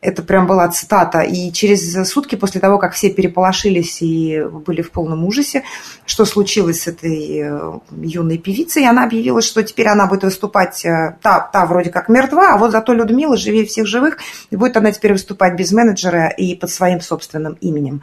это 0.00 0.22
прям 0.22 0.46
была 0.46 0.68
цитата. 0.68 1.20
И 1.20 1.50
через 1.52 2.08
сутки 2.08 2.36
после 2.36 2.60
того, 2.60 2.78
как 2.78 2.92
все 2.92 3.10
переполошились 3.10 4.02
и 4.02 4.42
были 4.42 4.82
в 4.82 4.90
полном 4.90 5.24
ужасе, 5.24 5.64
что 6.04 6.24
случилось 6.24 6.82
с 6.82 6.86
этой 6.86 7.40
э, 7.40 7.72
юной 7.90 8.38
певицей, 8.38 8.86
она 8.86 9.04
объявила, 9.04 9.42
что 9.42 9.62
теперь 9.62 9.88
она 9.88 10.06
будет 10.06 10.24
выступать, 10.24 10.84
э, 10.84 11.16
та, 11.22 11.40
та 11.40 11.66
вроде 11.66 11.90
как 11.90 12.08
мертва, 12.08 12.54
а 12.54 12.58
вот 12.58 12.72
зато 12.72 12.92
Людмила 12.92 13.36
живее 13.36 13.64
всех 13.66 13.86
живых, 13.86 14.18
и 14.50 14.56
будет 14.56 14.76
она 14.76 14.92
теперь 14.92 15.12
выступать 15.12 15.56
без 15.56 15.72
менеджера 15.72 16.28
и 16.28 16.54
под 16.54 16.70
своим 16.70 17.00
собственным 17.00 17.54
именем. 17.60 18.02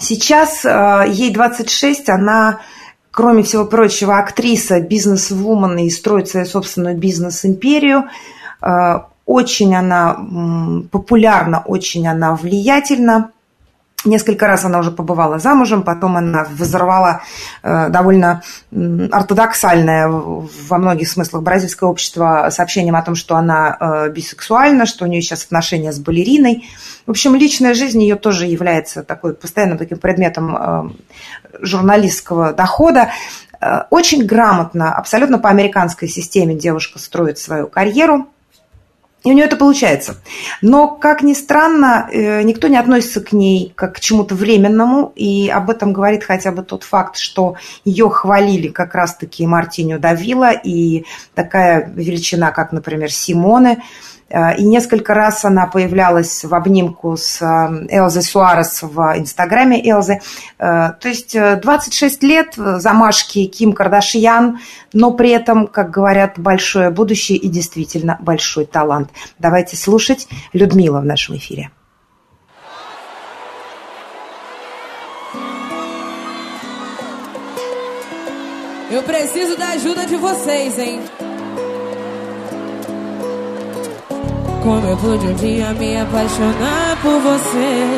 Сейчас 0.00 0.64
э, 0.64 1.04
ей 1.08 1.32
26, 1.32 2.08
она 2.08 2.60
кроме 3.12 3.42
всего 3.42 3.66
прочего, 3.66 4.18
актриса, 4.18 4.80
бизнес-вумен 4.80 5.76
и 5.78 5.90
строит 5.90 6.28
свою 6.28 6.46
собственную 6.46 6.96
бизнес-империю. 6.96 8.04
Очень 9.32 9.74
она 9.74 10.14
популярна, 10.90 11.62
очень 11.64 12.06
она 12.06 12.34
влиятельна. 12.34 13.30
Несколько 14.04 14.46
раз 14.46 14.66
она 14.66 14.80
уже 14.80 14.90
побывала 14.90 15.38
замужем, 15.38 15.84
потом 15.84 16.18
она 16.18 16.44
взорвала 16.44 17.22
э, 17.62 17.88
довольно 17.88 18.42
ортодоксальное 18.70 20.08
во 20.08 20.78
многих 20.78 21.08
смыслах 21.08 21.42
бразильское 21.42 21.88
общество 21.88 22.48
сообщением 22.50 22.94
о 22.94 23.00
том, 23.00 23.14
что 23.14 23.36
она 23.36 23.74
э, 23.80 24.10
бисексуальна, 24.10 24.84
что 24.84 25.06
у 25.06 25.08
нее 25.08 25.22
сейчас 25.22 25.44
отношения 25.44 25.92
с 25.92 25.98
балериной. 25.98 26.68
В 27.06 27.12
общем, 27.12 27.34
личная 27.34 27.72
жизнь 27.72 28.02
ее 28.02 28.16
тоже 28.16 28.44
является 28.44 29.02
такой 29.02 29.32
постоянным 29.32 29.78
таким 29.78 29.96
предметом 29.96 30.56
э, 30.56 30.90
журналистского 31.62 32.52
дохода. 32.52 33.12
Очень 33.88 34.26
грамотно, 34.26 34.92
абсолютно 34.92 35.38
по 35.38 35.48
американской 35.48 36.08
системе 36.08 36.54
девушка 36.54 36.98
строит 36.98 37.38
свою 37.38 37.66
карьеру– 37.68 38.26
и 39.24 39.30
у 39.30 39.32
нее 39.32 39.46
это 39.46 39.56
получается. 39.56 40.16
Но, 40.60 40.88
как 40.88 41.22
ни 41.22 41.34
странно, 41.34 42.08
э, 42.10 42.42
никто 42.42 42.68
не 42.68 42.76
относится 42.76 43.20
к 43.20 43.32
ней 43.32 43.72
как 43.74 43.96
к 43.96 44.00
чему-то 44.00 44.34
временному, 44.34 45.12
и 45.14 45.48
об 45.48 45.70
этом 45.70 45.92
говорит 45.92 46.24
хотя 46.24 46.52
бы 46.52 46.62
тот 46.62 46.82
факт, 46.82 47.16
что 47.16 47.56
ее 47.84 48.08
хвалили 48.10 48.68
как 48.68 48.94
раз-таки 48.94 49.46
Мартиню 49.46 49.98
Давила 49.98 50.50
и 50.52 51.04
такая 51.34 51.92
величина, 51.94 52.50
как, 52.50 52.72
например, 52.72 53.10
Э, 53.72 53.78
и 54.30 54.64
несколько 54.64 55.14
раз 55.14 55.44
она 55.44 55.66
появлялась 55.66 56.44
в 56.44 56.54
обнимку 56.54 57.16
с 57.16 57.42
э, 57.42 57.86
Элзой 57.90 58.22
Суарес 58.22 58.82
в 58.82 59.14
инстаграме 59.18 59.80
Элзы. 59.88 60.20
Э, 60.58 60.92
то 60.98 61.08
есть 61.08 61.36
26 61.36 62.22
лет 62.22 62.54
замашки 62.56 63.46
Ким 63.46 63.72
Кардашьян, 63.72 64.58
но 64.92 65.12
при 65.12 65.30
этом, 65.30 65.66
как 65.66 65.90
говорят, 65.90 66.38
большое 66.38 66.90
будущее 66.90 67.38
и 67.38 67.48
действительно 67.48 68.18
большой 68.20 68.66
талант. 68.66 69.10
Давайте 69.38 69.76
слушать 69.76 70.28
Людмила 70.52 71.00
в 71.00 71.04
нашем 71.04 71.36
эфире. 71.36 71.70
Eu 78.92 79.02
preciso 79.04 79.56
da 79.56 79.70
ajuda 79.70 80.04
de 80.04 80.16
vocês, 80.16 80.78
hein? 80.78 81.00
Como 84.62 84.86
eu 84.86 84.96
pude 84.96 85.26
um 85.26 85.34
dia 85.34 85.74
me 85.74 85.96
apaixonar 85.96 86.96
por 87.02 87.18
você. 87.20 87.88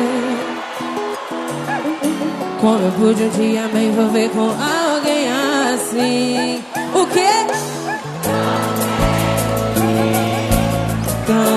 Como 2.59 2.79
eu 2.79 2.91
pude 2.93 3.23
um 3.23 3.29
dia 3.29 3.67
me 3.67 3.85
envolver 3.85 4.29
com 4.29 4.49
alguém 4.49 5.29
assim. 5.73 6.63
O 6.95 7.05
quê? 7.05 7.29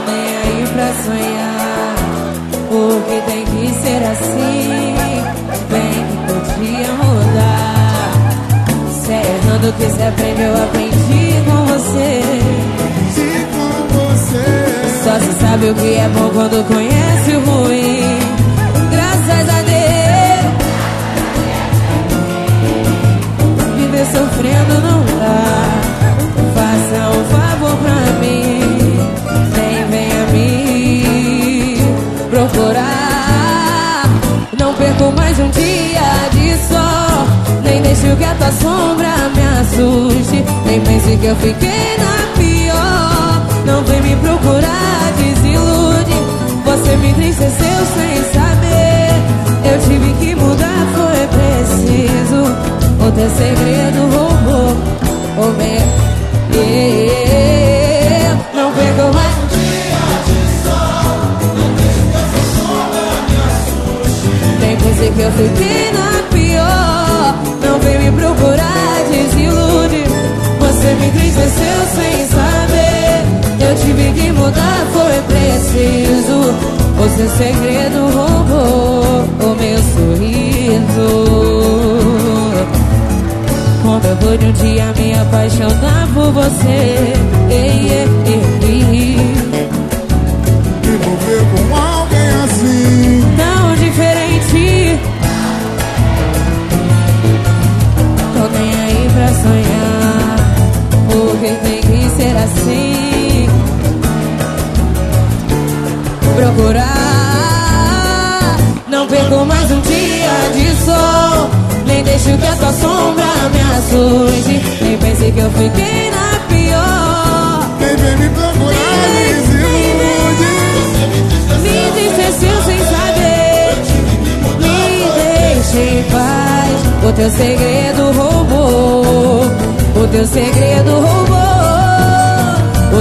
Nem 0.06 0.36
aí 0.36 0.66
pra 0.72 0.92
sonhar 1.04 1.96
Porque 2.68 3.20
tem 3.30 3.44
que 3.46 3.74
ser 3.80 4.02
assim. 4.04 4.84
Bem 5.70 5.98
que 6.06 6.16
podia 6.26 6.92
mudar. 6.92 8.12
Se 8.92 9.12
é 9.12 9.22
errando 9.22 9.72
que 9.72 9.90
se 9.90 10.02
aprende 10.02 10.42
eu 10.42 10.54
aprendi 10.54 11.44
com 11.46 11.64
você 11.64 12.47
você 15.19 15.33
sabe 15.41 15.71
o 15.71 15.75
que 15.75 15.95
é 15.95 16.09
bom 16.09 16.31
quando 16.31 16.64
conhece 16.66 17.33
o 17.33 17.41
ruim. 17.41 18.19
Graças 18.91 19.49
a 19.49 19.62
Deus. 19.62 19.79
Viver 23.77 24.07
sofrendo 24.07 24.75
não 24.81 25.01
dá. 25.19 25.43
Faça 26.55 27.01
um 27.11 27.25
favor 27.25 27.77
pra 27.79 27.99
mim. 28.21 28.61
Nem 29.57 29.77
venha 29.91 30.23
me 30.33 31.79
procurar. 32.31 34.05
Não 34.59 34.73
perco 34.75 35.12
mais 35.16 35.39
um 35.41 35.51
dia 35.51 36.29
de 36.33 36.57
sol. 36.69 37.27
Nem 37.64 37.83
deixe 37.83 38.14
que 38.16 38.25
a 38.25 38.35
tua 38.35 38.53
sombra 38.53 39.12
me 39.35 39.43
assuste. 39.61 40.45
Nem 40.64 40.81
pense 40.81 41.16
que 41.16 41.27
eu 41.27 41.37
fiquei 41.37 41.97
na 41.99 42.38
Entristeceu 47.29 47.87
sem 47.95 48.16
saber. 48.33 49.12
Eu 49.70 49.79
tive 49.83 50.14
que 50.14 50.35
mudar, 50.35 50.87
foi 50.95 51.26
preciso. 51.29 52.41
O 53.07 53.12
teu 53.12 53.29
segredo 53.29 54.07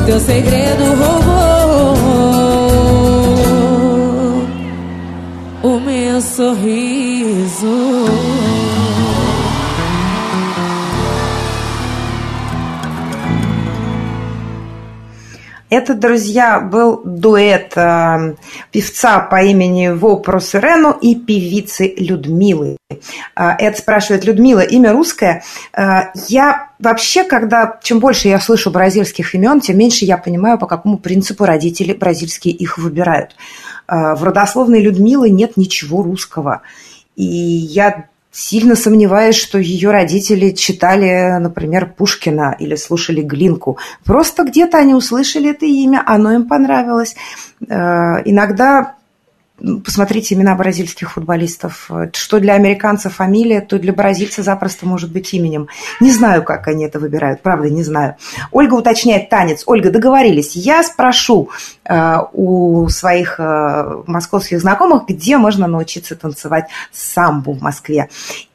teu 0.08 0.20
segredo 0.22 0.67
Это, 15.70 15.96
друзья, 15.96 16.62
был 16.62 17.02
дуэт 17.04 17.74
э, 17.76 18.36
певца 18.72 19.20
по 19.20 19.44
имени 19.44 19.90
Вопро 19.90 20.40
Сирену 20.40 20.92
и 20.92 21.16
певицы 21.16 21.94
Людмилы. 21.98 22.78
Э, 23.36 23.52
Эд 23.60 23.78
спрашивает, 23.78 24.24
Людмила, 24.24 24.62
имя 24.62 24.94
русское? 24.94 25.44
Э, 25.74 26.12
я 26.30 26.70
вообще, 26.80 27.26
когда 27.26 27.80
чем 27.84 28.00
больше 28.00 28.30
я 28.30 28.40
слышу 28.40 28.72
бразильских 28.72 29.36
имен, 29.36 29.60
тем 29.60 29.78
меньше 29.78 30.06
я 30.06 30.18
понимаю, 30.18 30.58
по 30.58 30.68
какому 30.68 30.98
принципу 30.98 31.44
родители 31.44 31.92
бразильские 31.92 32.54
их 32.54 32.78
выбирают. 32.78 33.36
Э, 33.90 34.16
в 34.16 34.24
родословной 34.24 34.82
Людмилы 34.82 35.30
нет 35.30 35.58
ничего 35.58 36.02
русского. 36.02 36.62
И 37.18 37.26
я 37.26 38.06
сильно 38.38 38.76
сомневаюсь, 38.76 39.36
что 39.36 39.58
ее 39.58 39.90
родители 39.90 40.52
читали, 40.52 41.40
например, 41.40 41.92
Пушкина 41.98 42.56
или 42.60 42.76
слушали 42.76 43.22
Глинку. 43.22 43.80
Просто 44.06 44.44
где-то 44.44 44.78
они 44.78 44.94
услышали 44.94 45.50
это 45.50 45.66
имя, 45.66 46.04
оно 46.06 46.32
им 46.34 46.48
понравилось. 46.48 47.16
Э, 47.68 48.22
Иногда 48.26 48.97
посмотрите 49.84 50.36
имена 50.36 50.56
бразильских 50.56 51.12
футболистов. 51.12 51.90
Что 52.14 52.40
для 52.40 52.54
американца 52.54 53.10
фамилия, 53.10 53.62
то 53.62 53.80
для 53.80 53.94
бразильца 53.94 54.44
запросто 54.44 54.86
может 54.86 55.12
быть 55.12 55.34
именем. 55.34 55.68
Не 56.00 56.12
знаю, 56.12 56.44
как 56.44 56.68
они 56.68 56.86
это 56.86 57.00
выбирают, 57.00 57.42
правда, 57.42 57.70
не 57.70 57.84
знаю. 57.84 58.16
Ольга 58.52 58.76
уточняет 58.76 59.30
танец. 59.30 59.64
Ольга, 59.66 59.90
договорились. 59.90 60.56
Я 60.56 60.84
спрошу 60.84 61.50
э, 61.86 62.18
у 62.34 62.88
своих 62.90 63.40
э, 63.40 64.04
московских 64.06 64.60
знакомых, 64.62 65.08
где 65.08 65.38
можно 65.38 65.68
научиться 65.68 66.16
танцевать 66.16 66.70
самбу 66.92 67.54
в 67.54 67.62
Москве. 67.62 68.10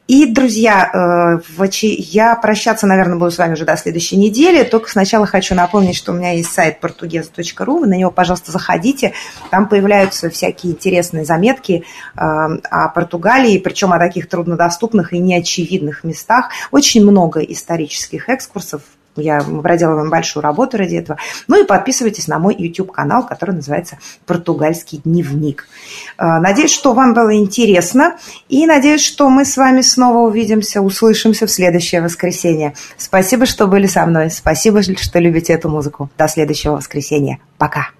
И, 0.07 0.25
друзья, 0.25 1.39
э, 1.39 1.65
я 1.79 2.35
прощаться, 2.35 2.85
наверное, 2.85 3.17
буду 3.17 3.31
с 3.31 3.37
вами 3.37 3.53
уже 3.53 3.63
до 3.63 3.77
следующей 3.77 4.17
недели. 4.17 4.63
Только 4.63 4.89
сначала 4.89 5.25
хочу 5.25 5.55
напомнить, 5.55 5.95
что 5.95 6.11
у 6.11 6.15
меня 6.15 6.31
есть 6.31 6.51
сайт 6.51 6.79
portugues.ru. 6.81 7.79
Вы 7.79 7.87
на 7.87 7.93
него, 7.93 8.11
пожалуйста, 8.11 8.51
заходите. 8.51 9.13
Там 9.49 9.69
появляются 9.69 10.29
всякие 10.29 10.73
интересные 10.73 11.23
заметки 11.23 11.85
э, 12.15 12.19
о 12.19 12.89
Португалии, 12.89 13.57
причем 13.59 13.93
о 13.93 13.99
таких 13.99 14.27
труднодоступных 14.27 15.13
и 15.13 15.19
неочевидных 15.19 16.03
местах. 16.03 16.49
Очень 16.71 17.03
много 17.03 17.39
исторических 17.39 18.29
экскурсов 18.29 18.81
я, 19.21 19.41
мы 19.43 19.61
проделываем 19.61 20.09
большую 20.09 20.43
работу 20.43 20.77
ради 20.77 20.95
этого. 20.95 21.17
Ну 21.47 21.61
и 21.61 21.65
подписывайтесь 21.65 22.27
на 22.27 22.39
мой 22.39 22.55
YouTube-канал, 22.57 23.25
который 23.25 23.55
называется 23.55 23.97
«Португальский 24.25 25.01
дневник». 25.03 25.67
Э, 26.17 26.39
Надеюсь, 26.39 26.73
что 26.73 26.93
вам 26.93 27.13
было 27.13 27.35
интересно. 27.35 28.17
И 28.49 28.65
надеюсь, 28.65 29.03
что 29.03 29.29
мы 29.29 29.45
с 29.45 29.57
вами 29.57 29.81
снова 29.81 30.27
увидимся, 30.27 30.81
услышимся 30.81 31.47
в 31.47 31.51
следующее 31.51 32.01
воскресенье. 32.01 32.73
Спасибо, 32.97 33.45
что 33.45 33.67
были 33.67 33.87
со 33.87 34.05
мной. 34.05 34.29
Спасибо, 34.29 34.81
что 34.81 35.19
любите 35.19 35.53
эту 35.53 35.69
музыку. 35.69 36.09
До 36.17 36.27
следующего 36.27 36.75
воскресенья. 36.75 37.39
Пока. 37.57 37.93